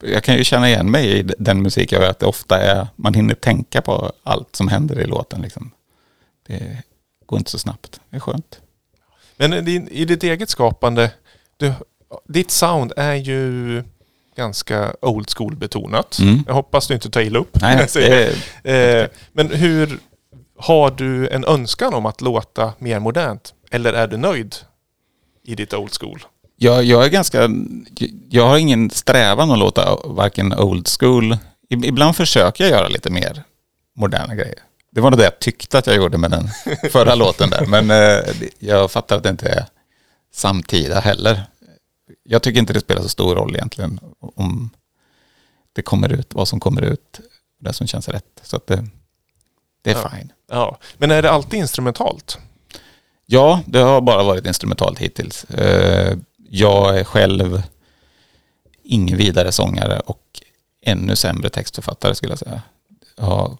[0.02, 2.86] Jag kan ju känna igen mig i den musik jag gör, att det ofta är...
[2.96, 5.40] Man hinner tänka på allt som händer i låten.
[5.42, 5.70] Liksom.
[6.46, 6.82] Det
[7.26, 8.00] går inte så snabbt.
[8.10, 8.60] Det är skönt.
[9.36, 11.10] Men i, din- i ditt eget skapande,
[11.56, 11.72] du,
[12.28, 13.82] ditt sound är ju
[14.36, 16.18] ganska old school betonat.
[16.18, 16.44] Mm.
[16.46, 17.60] Jag hoppas du inte tar illa upp.
[17.60, 19.98] Nej, det är, Eh, men hur
[20.58, 23.54] har du en önskan om att låta mer modernt?
[23.70, 24.56] Eller är du nöjd
[25.42, 26.24] i ditt old school?
[26.56, 27.48] jag, jag är ganska...
[28.28, 31.36] Jag har ingen strävan att låta varken old school...
[31.70, 33.42] ib- Ibland försöker jag göra lite mer
[33.96, 34.58] moderna grejer.
[34.90, 36.48] Det var nog det jag tyckte att jag gjorde med den
[36.90, 37.66] förra låten där.
[37.66, 39.64] Men eh, jag fattar att det inte är
[40.32, 41.42] samtida heller.
[42.22, 44.70] Jag tycker inte det spelar så stor roll egentligen om
[45.72, 47.20] det kommer ut, vad som kommer ut,
[47.60, 48.40] det som känns rätt.
[48.42, 48.84] Så att det,
[49.82, 50.08] det är Ja.
[50.10, 50.32] fine.
[50.54, 50.78] Ja.
[50.98, 52.38] Men är det alltid instrumentalt?
[53.26, 55.44] Ja, det har bara varit instrumentalt hittills.
[55.44, 56.16] Eh,
[56.50, 57.62] Jag är själv
[58.82, 60.20] ingen vidare sångare och
[60.82, 62.62] ännu sämre textförfattare skulle jag säga.
[63.16, 63.58] Jag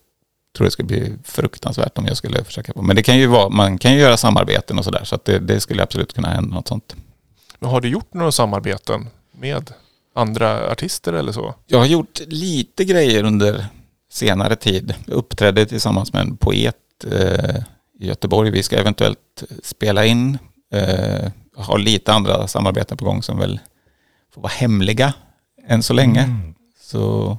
[0.57, 2.72] tror det skulle bli fruktansvärt om jag skulle försöka.
[2.76, 5.38] Men det kan ju vara, man kan ju göra samarbeten och sådär så att det,
[5.38, 6.97] det skulle absolut kunna hända något sånt.
[7.59, 9.70] Men har du gjort några samarbeten med
[10.14, 11.55] andra artister eller så?
[11.66, 13.66] Jag har gjort lite grejer under
[14.12, 14.95] senare tid.
[15.07, 16.76] Jag uppträdde tillsammans med en poet
[17.12, 17.62] eh,
[18.00, 18.50] i Göteborg.
[18.50, 20.38] Vi ska eventuellt spela in.
[20.72, 23.61] Eh, har lite andra samarbeten på gång som väl
[24.34, 25.12] får vara hemliga
[25.66, 26.22] än så länge.
[26.22, 26.55] Mm.
[26.80, 27.38] Så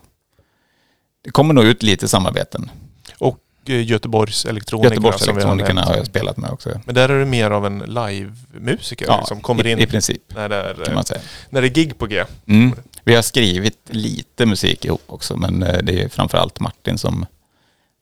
[1.22, 2.72] det kommer nog ut lite samarbeten.
[3.18, 6.82] Och eh, Göteborgs elektronikerna Göteborgs som vi har elektronikerna har jag spelat med också.
[6.86, 10.22] Men där är du mer av en live-musiker Ja, som kommer i, in i princip
[10.36, 11.04] när, det är, eh,
[11.50, 12.24] när det är gig på G.
[12.46, 12.76] Mm.
[13.04, 17.26] Vi har skrivit lite musik ihop också men eh, det är framförallt Martin som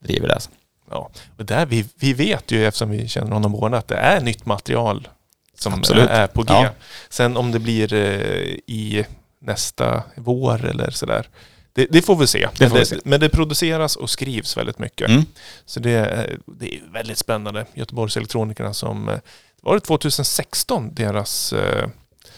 [0.04, 0.40] driver det.
[0.94, 1.10] Ja.
[1.38, 4.46] Och där vi, vi vet ju eftersom vi känner honom båda att det är nytt
[4.46, 5.08] material
[5.58, 6.10] som Absolut.
[6.10, 6.54] är på G.
[6.54, 6.70] Ja.
[7.10, 9.06] Sen om det blir eh, i
[9.42, 11.30] nästa vår eller sådär.
[11.74, 12.40] Det, det får vi se.
[12.40, 12.96] Det men, får vi det, se.
[13.04, 15.10] men det produceras och skrivs väldigt mycket.
[15.10, 15.26] Mm.
[15.66, 17.66] Så det, är- det är väldigt spännande.
[17.74, 19.18] Göteborgs elektronikerna som eh,
[19.62, 21.54] var det 2016 deras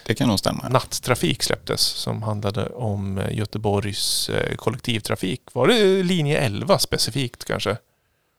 [0.05, 0.69] Det kan nog stämma.
[0.69, 5.41] natttrafik släpptes som handlade om eh, Göteborgs kollektivtrafik.
[5.53, 7.77] Var det linje 11 specifikt kanske?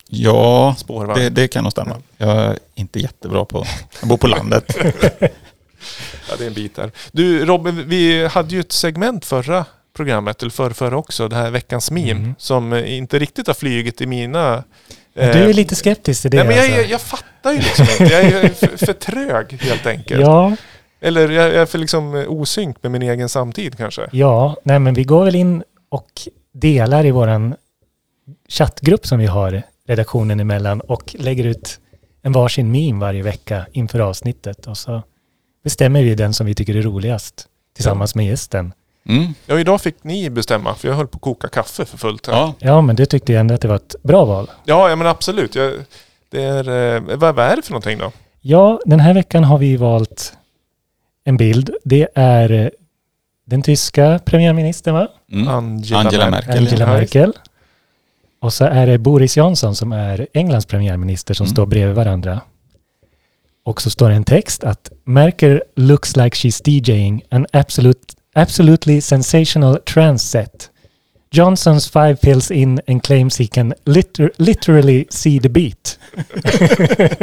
[0.08, 1.20] Ja, Spårvagn?
[1.20, 1.96] det, det kan nog stämma.
[2.16, 3.64] Jag är inte jättebra på...
[4.00, 4.76] Jag bor på landet.
[6.30, 6.90] Ja, det är en bit där.
[7.12, 9.64] Du Robin, vi hade ju ett segment förra
[9.96, 12.34] programmet, eller förra, förra också, det här veckans meme, Mm.
[12.38, 14.64] som eh, inte riktigt har flugit i mina
[15.14, 16.80] Du är lite skeptisk till det Nej, men jag, alltså.
[16.80, 18.04] jag, jag fattar ju liksom inte.
[18.14, 20.20] Jag är för, för trög helt enkelt.
[20.20, 20.56] Ja,
[21.00, 24.08] Eller jag, jag är för liksom osynk med min egen samtid kanske.
[24.12, 26.10] ja, nej men vi går väl in och
[26.52, 27.54] delar i våran
[28.48, 31.80] chattgrupp som vi har redaktionen emellan och lägger ut
[32.22, 35.02] en varsin meme varje vecka inför avsnittet och så
[35.64, 38.72] bestämmer vi den som vi tycker är roligast tillsammans med gästen.
[39.08, 39.34] Mm.
[39.46, 42.34] Ja, idag fick ni bestämma för jag höll på att koka kaffe för fullt här.
[42.34, 42.54] Ja.
[42.58, 44.50] Ja, men du tyckte ändå att det var ett bra val.
[44.64, 45.54] Ja, ja men absolut.
[45.54, 45.72] Jag,
[46.28, 48.12] det är, eh, vad, vad är det för någonting då?
[48.40, 50.32] Ja, den här veckan har vi valt
[51.24, 51.70] en bild.
[51.84, 52.68] Det är eh,
[53.44, 55.08] den tyska premiärministern, va?
[55.32, 55.48] Mm.
[55.48, 56.48] Angela, Angela Merkel.
[56.48, 56.64] Merkel.
[56.64, 57.32] Angela Ja, Merkel.
[58.46, 61.54] Och så är det Boris Johnson som är Englands premiärminister som Mm.
[61.54, 62.40] står bredvid varandra.
[63.64, 68.00] Och så står det en text att Merkel looks like she's DJing an absolute,
[68.34, 70.70] absolutely sensational trance set.
[71.30, 75.98] Johnson's five pills in and claims he can liter- literally see the beat.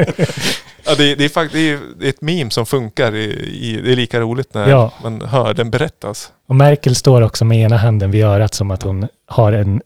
[0.85, 3.15] Ja, det, det, är fakt- det är det är ett meme som funkar.
[3.15, 3.23] I,
[3.61, 4.91] i, det är lika roligt när Ja.
[5.03, 6.31] man hör den berättas.
[6.47, 9.81] Och Merkel står också med ena handen vid örat som att hon har en,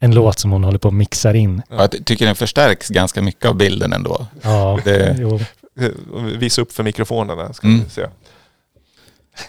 [0.00, 1.62] en låt som hon håller på att mixar in.
[1.70, 4.26] Ja, Jag tycker den förstärks ganska mycket av bilden ändå.
[4.42, 5.40] Ja, Det- jo.
[6.38, 7.84] Visa upp för mikrofonerna ska Mm.
[7.84, 8.06] vi se.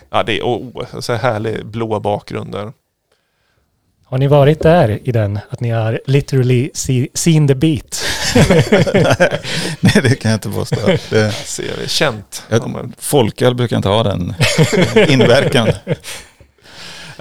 [0.09, 2.71] Ja, det är oh, så härlig blå bakgrund där.
[4.05, 5.39] Har ni varit där i den?
[5.49, 8.03] Att ni har literally see, seen the beat?
[9.79, 10.75] Nej, det kan jag inte påstå.
[11.09, 11.87] Det, Ser vi.
[11.87, 12.43] Känt.
[12.49, 14.33] jag, folköl brukar inte ha den
[15.09, 15.67] inverkan.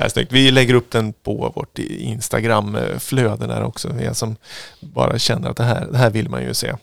[0.01, 0.33] är snyggt.
[0.33, 3.89] Vi lägger upp den på vårt Instagram-flöde där också.
[3.99, 4.37] Vi är som
[4.81, 6.75] bara känner att det här, det här vill man ju se.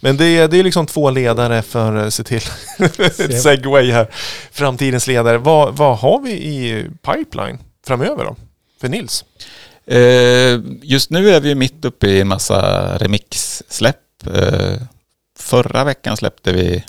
[0.00, 2.42] Men det är, det är liksom två ledare för, se till,
[2.78, 4.08] ett segway här.
[4.52, 5.38] Framtidens ledare.
[5.38, 8.36] Vad, vad har vi i pipeline framöver då?
[8.80, 9.24] För Nils?
[9.86, 14.26] Eh, just nu är vi mitt uppe i en massa remix-släpp.
[14.34, 14.82] Eh,
[15.38, 16.84] förra veckan släppte vi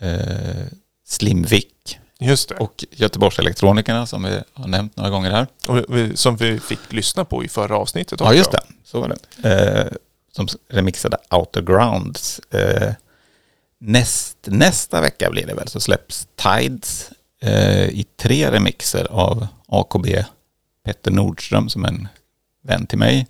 [0.00, 0.66] eh,
[1.06, 2.54] Slimvik Just det.
[2.54, 5.46] och Göteborgselektronikerna som vi har nämnt några gånger här.
[5.68, 8.32] Och vi, som vi fick lyssna på i förra avsnittet också.
[8.32, 8.60] Ja, just det.
[8.84, 9.08] Så var
[9.42, 9.48] det.
[9.48, 9.92] Eh,
[10.32, 12.38] som remixade Outer Grounds.
[12.38, 12.92] Eh,
[13.78, 17.10] näst, nästa vecka blir det väl så släpps Tides
[17.42, 20.06] eh, i tre remixer av AKB
[20.84, 22.08] Petter Nordström som är en
[22.62, 23.26] vän till mig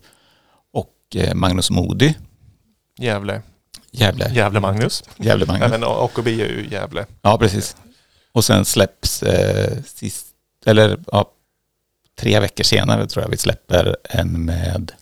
[0.72, 2.14] och eh, Magnus Modi,
[2.99, 3.43] Gävle.
[3.91, 5.05] Gävle, Gävle Magnus.
[5.16, 5.70] Gävle Magnus.
[5.70, 7.07] Nej men AKB är ju Gävle.
[7.22, 7.76] Ja, precis.
[8.37, 10.26] Och sen släpps eh, sist,
[10.66, 11.30] eller ja,
[12.18, 14.93] tre veckor senare tror jag vi släpper en med,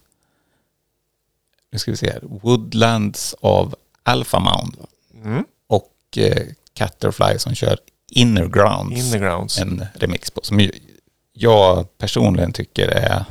[1.72, 4.76] nu ska vi se här, Woodlands av Alpha Mound
[5.24, 5.44] Mm.
[5.66, 7.78] och eh, Catterfly som kör
[8.10, 9.00] Inner Grounds.
[9.00, 9.58] In the grounds.
[9.58, 10.70] En remix på som
[11.32, 13.24] jag personligen tycker är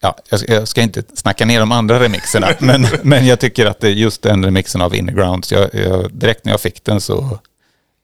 [0.00, 3.88] Ja, jag ska, inte snacka ner de andra remixerna, men, men jag tycker att det
[3.88, 7.38] är just den remixen av Inner Grounds, jag, jag, direkt när jag fick den så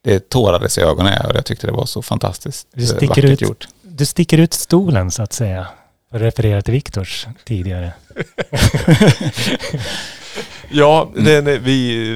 [0.05, 3.25] det tårades i ögonen och jag tyckte det var så fantastiskt Det eh, sticker vackert
[3.25, 3.41] ut.
[3.41, 3.69] gjort.
[3.83, 5.67] Du sticker ut stolen så att säga.
[6.11, 7.93] För att referera till Viktors tidigare.
[10.75, 11.45] Ja, Mm.
[11.45, 12.07] det, vi,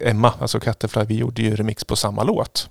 [0.00, 2.68] eh, Emma, alltså Catterfly, vi gjorde ju remix på samma låt.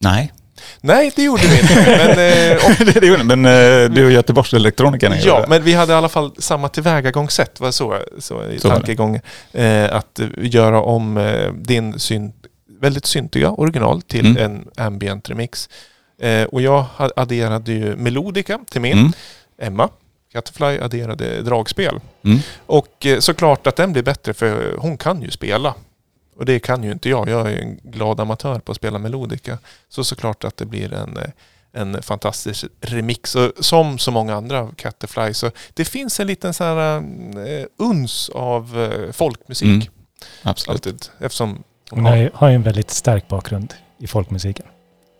[0.00, 0.32] Nej,
[0.80, 1.74] Nej, det gjorde vi inte.
[1.86, 5.46] Men, eh, och, det, det gjorde men eh, du och Göteborgselektronikerna ja, gjorde det.
[5.48, 7.60] men vi hade i alla fall samma tillvägagångssätt.
[7.60, 8.80] Var så, så i Så var det.
[8.80, 9.20] tankegång.
[9.52, 12.32] Eh, att göra om eh, din syn,
[12.80, 14.42] väldigt syntiga original till Mm.
[14.44, 15.68] en ambient remix.
[16.18, 16.84] Eh, och jag
[17.16, 18.98] adderade ju melodika till min.
[18.98, 19.12] Mm,
[19.58, 19.88] Emma,
[20.32, 22.00] Catterfly, adderade dragspel.
[22.24, 25.74] mm, Och eh, såklart att den blir bättre för hon kan ju spela.
[26.36, 27.28] Och det kan ju inte jag.
[27.28, 29.58] Jag är en glad amatör på att spela melodika.
[29.88, 31.30] Så såklart att det blir en, eh,
[31.72, 33.34] en fantastisk remix.
[33.34, 37.66] Och som så många andra av Catterfly så det finns en liten så här eh,
[37.76, 39.68] uns av eh, folkmusik.
[39.68, 39.86] Mm.
[40.42, 40.86] absolut.
[40.86, 41.06] Alltid.
[41.20, 44.66] Eftersom Hon har ju, har en väldigt stark bakgrund i folkmusiken.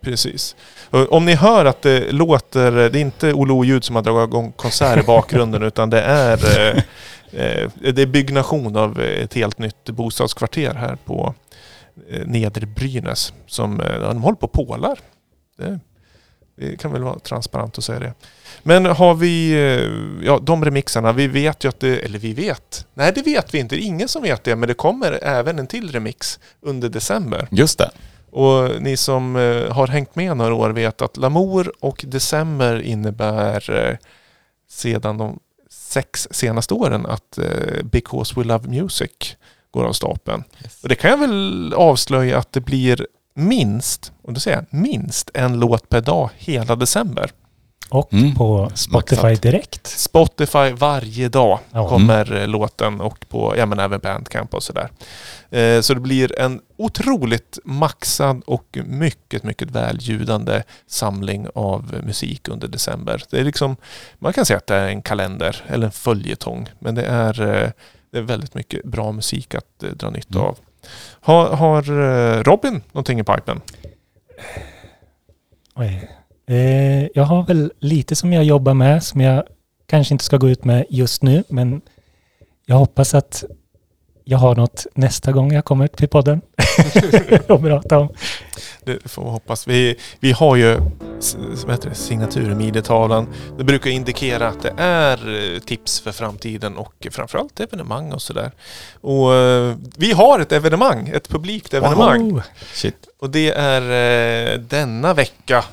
[0.00, 0.56] Precis.
[0.90, 4.28] Och Om ni hör att det låter, det är inte Olo ljud som har dragit
[4.28, 6.76] igång konsert i bakgrunden utan det är, eh,
[7.32, 11.34] eh, det är byggnation av ett helt nytt bostadskvarter här på
[12.10, 13.32] eh, Nedre Brynäs.
[13.46, 14.98] Som, de håller på och pålar.
[15.58, 15.80] Det,
[16.60, 18.14] det kan väl vara transparent att säga det.
[18.62, 22.86] Men har vi, eh, ja de remixarna, vi vet ju att det, eller vi vet,
[22.94, 25.58] nej det vet vi inte, det är ingen som vet det, men det kommer även
[25.58, 27.48] en till remix under december.
[27.50, 27.90] Just det.
[28.30, 33.88] Och ni som eh, har hängt med några år vet att Lamour och December innebär
[33.88, 33.96] eh,
[34.70, 35.38] sedan de
[35.70, 37.38] sex senaste åren att
[37.82, 39.36] Because We Love Music
[39.70, 40.44] går av stapeln.
[40.82, 43.06] Och det kan jag väl avslöja att det blir
[43.38, 47.30] minst, och då säger jag minst en låt per dag hela december.
[47.90, 48.34] Och Mm.
[48.34, 49.42] på Spotify Maxat.
[49.42, 49.86] direkt.
[49.86, 51.88] Spotify varje dag Ja.
[51.88, 54.90] kommer eh, låten och på, ja men även Bandcamp och sådär.
[55.50, 62.68] Eh, så det blir en otroligt maxad och mycket, mycket väljudande samling av musik under
[62.68, 63.22] december.
[63.30, 63.76] Det är liksom,
[64.18, 67.70] man kan säga att det är en kalender eller en följetong, men det är, eh,
[68.12, 70.44] det är väldigt mycket bra musik att eh, dra nytta Mm.
[70.48, 70.58] av.
[71.20, 73.60] Har, har eh, Robin någonting i pipen?
[75.74, 76.10] Oj.
[76.46, 79.42] Eh, jag har väl lite som jag jobbar med som jag
[79.86, 81.80] kanske inte ska gå ut med just nu, men
[82.66, 83.44] jag hoppas att
[84.24, 86.40] jag har något nästa gång jag kommer till podden
[87.48, 88.08] att prata om.
[89.02, 89.66] Det får vi hoppas.
[89.68, 90.76] Vi, vi har ju
[91.18, 91.36] s-
[91.66, 91.94] vad heter det.
[93.58, 98.50] Det brukar indikera att det är eh, tips för framtiden och framförallt evenemang och sådär.
[99.00, 102.30] Och eh, vi har ett evenemang, ett publikt evenemang.
[102.32, 102.42] Wow.
[102.74, 102.96] Shit.
[103.20, 103.82] Och det är
[104.52, 105.64] eh, denna vecka,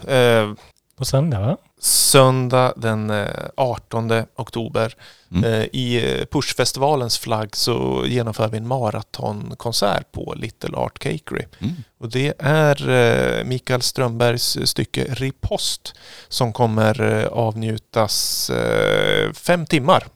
[0.98, 1.58] På söndag va?
[1.86, 4.94] Söndag den eh, 18 oktober.
[5.32, 5.44] Mm.
[5.44, 11.46] Eh, I eh, Pushfestivalens flagg så genomför vi en maratonkonsert på Little Art Cakery.
[11.60, 11.74] Mm.
[12.00, 15.94] Och det är eh, Mikael Strömbergs stycke Ripost
[16.28, 20.08] som kommer eh, avnjutas eh, fem timmar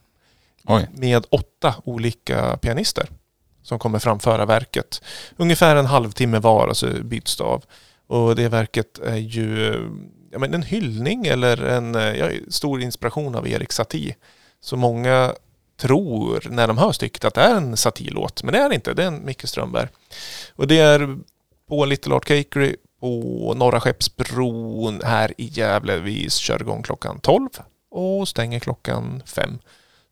[0.64, 0.88] Oj.
[0.92, 3.08] med åtta olika pianister
[3.62, 5.02] som kommer framföra verket.
[5.36, 7.64] Ungefär en halvtimme var, alltså byts det av.
[8.06, 9.80] Och det verket är ju eh,
[10.30, 14.16] ja, men en hyllning eller en eh, ja, stor inspiration av Erik Satie.
[14.60, 15.34] Så många
[15.80, 18.94] tror när de hör stycket att det är en Satie-låt, men det är det inte.
[18.94, 19.88] Det är en Micke Strömberg.
[20.54, 21.18] Och det är
[21.68, 25.98] på Little Art Cakery på Norra Skeppsbron här i Gävle.
[25.98, 27.48] Vi kör igång klockan 12
[27.90, 29.58] och stänger klockan 5.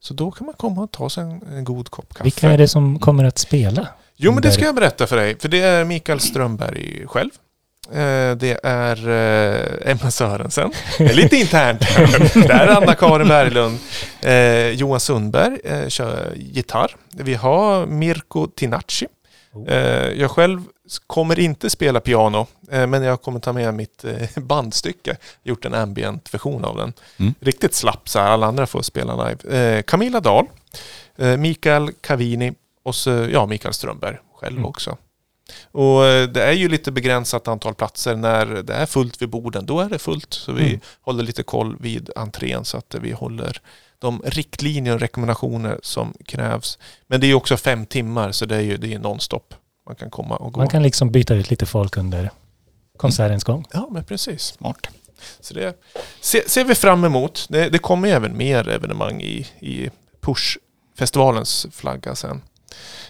[0.01, 2.25] Så då kan man komma och ta sig en, en god kopp kaffe.
[2.25, 3.89] Vilka är det som kommer att spela?
[4.17, 5.39] Jo, men det ska jag berätta för dig.
[5.39, 7.31] För det är Mikael Strömberg själv.
[7.93, 10.71] Eh, Det är eh, Emma Sörensen.
[10.99, 11.81] Lite internt.
[12.35, 13.79] Det är Anna-Karin Berglund.
[14.21, 15.59] Eh, Johan Sundberg
[15.91, 16.97] kör gitarr.
[17.15, 19.07] Vi har Mirko Tinacci.
[19.53, 19.73] Oh.
[20.17, 20.61] Jag själv
[21.07, 24.05] kommer inte spela piano, men jag kommer ta med mitt
[24.37, 25.17] bandstycke.
[25.43, 26.93] Gjort en ambient-version av den.
[27.19, 27.35] Mm.
[27.41, 29.83] Riktigt slapp så här, alla andra får spela live.
[29.83, 30.47] Camilla Dahl,
[31.39, 32.53] Mikael Cavini
[32.85, 34.65] och så, ja, Mikael Strömberg själv Mm.
[34.69, 34.97] också.
[35.73, 38.17] Och eh, det är ju lite begränsat antal platser.
[38.17, 40.35] När det är fullt vid borden, då är det fullt.
[40.35, 40.81] Så vi Mm.
[41.01, 43.61] håller lite koll vid entrén så att vi håller
[43.99, 46.79] de riktlinjer och rekommendationer som krävs.
[47.07, 49.55] Men det är ju också fem timmar så det är ju det är nonstop.
[49.87, 50.61] Man kan komma och gå.
[50.61, 52.31] Man kan liksom byta ut lite folk under
[52.97, 53.65] konsertens gång.
[53.73, 54.43] Ja, men precis.
[54.43, 54.87] Smart.
[55.41, 55.81] Så det
[56.21, 57.47] ser, ser vi fram emot.
[57.51, 59.91] Det, det kommer ju även mer evenemang i, i
[60.21, 62.43] Push-festivalens flagga sen.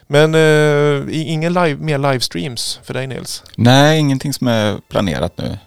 [0.07, 3.43] Men eh, ingen live, mer livestreams för dig Nils.
[3.57, 5.59] Nej, ingenting som är planerat nu.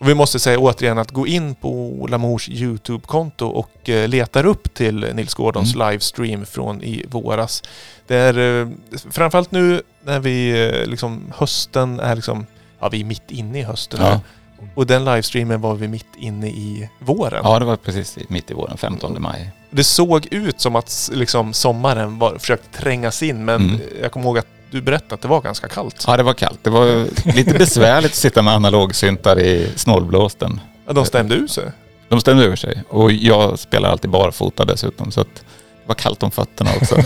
[0.00, 4.74] Och vi måste säga återigen att gå in på Lamours YouTube-konto och eh, letar upp
[4.74, 5.90] till Nils Gordons Mm.
[5.90, 7.62] livestream från i våras.
[8.06, 8.68] Det är eh,
[9.10, 12.46] framförallt nu när vi eh, liksom hösten är liksom,
[12.80, 14.20] ja vi är mitt inne i hösten Ja, nu.
[14.74, 17.40] Och den livestreamen var vi mitt inne i våren.
[17.44, 19.50] ja det var precis mitt i våren, 15 maj.
[19.70, 23.80] Det såg ut som att liksom, sommaren var, försökte trängas in men Mm.
[24.02, 26.04] jag kommer ihåg att du berättade att det var ganska kallt.
[26.06, 26.58] Ja, det var kallt.
[26.62, 27.06] Det var
[27.36, 30.60] lite besvärligt att sitta med analogsyntar i snålblåsten.
[30.86, 31.64] Ja, de stämde ut sig.
[32.08, 32.82] De stämde över sig.
[32.88, 35.42] Och jag spelar alltid barfota dessutom, så att det
[35.86, 36.96] var kallt om fötterna också.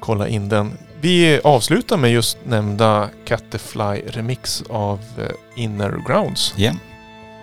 [0.00, 0.72] Kolla in den.
[1.02, 6.54] Vi avslutar med just nämnda Catterfly remix av eh, Inner Grounds.
[6.56, 6.72] Ja.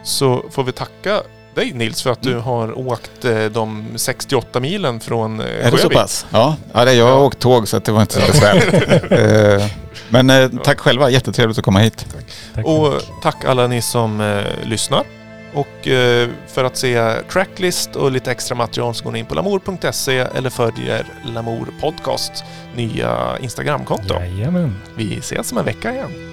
[0.04, 1.22] Så får vi tacka
[1.56, 2.44] dig Nils för att du Mm.
[2.44, 6.26] har åkt eh, de 68 milen från eh, Är det så pass?
[6.32, 9.72] Ja, ja det, jag har åkt tåg så att det var inte så besvärligt.
[10.10, 12.06] Men tack själva, jättetrevligt att komma hit.
[12.56, 12.66] Tack.
[12.66, 12.94] Och
[13.24, 15.04] tack alla ni som lyssnar.
[15.54, 19.36] Och eh, för att se tracklist och lite extra material så går ni in på
[19.36, 22.44] lamour.se eller följer Lamour Podcast
[22.76, 24.14] nya Instagramkonto.
[24.14, 24.76] Jajamän.
[24.96, 26.29] Vi ses om en vecka igen.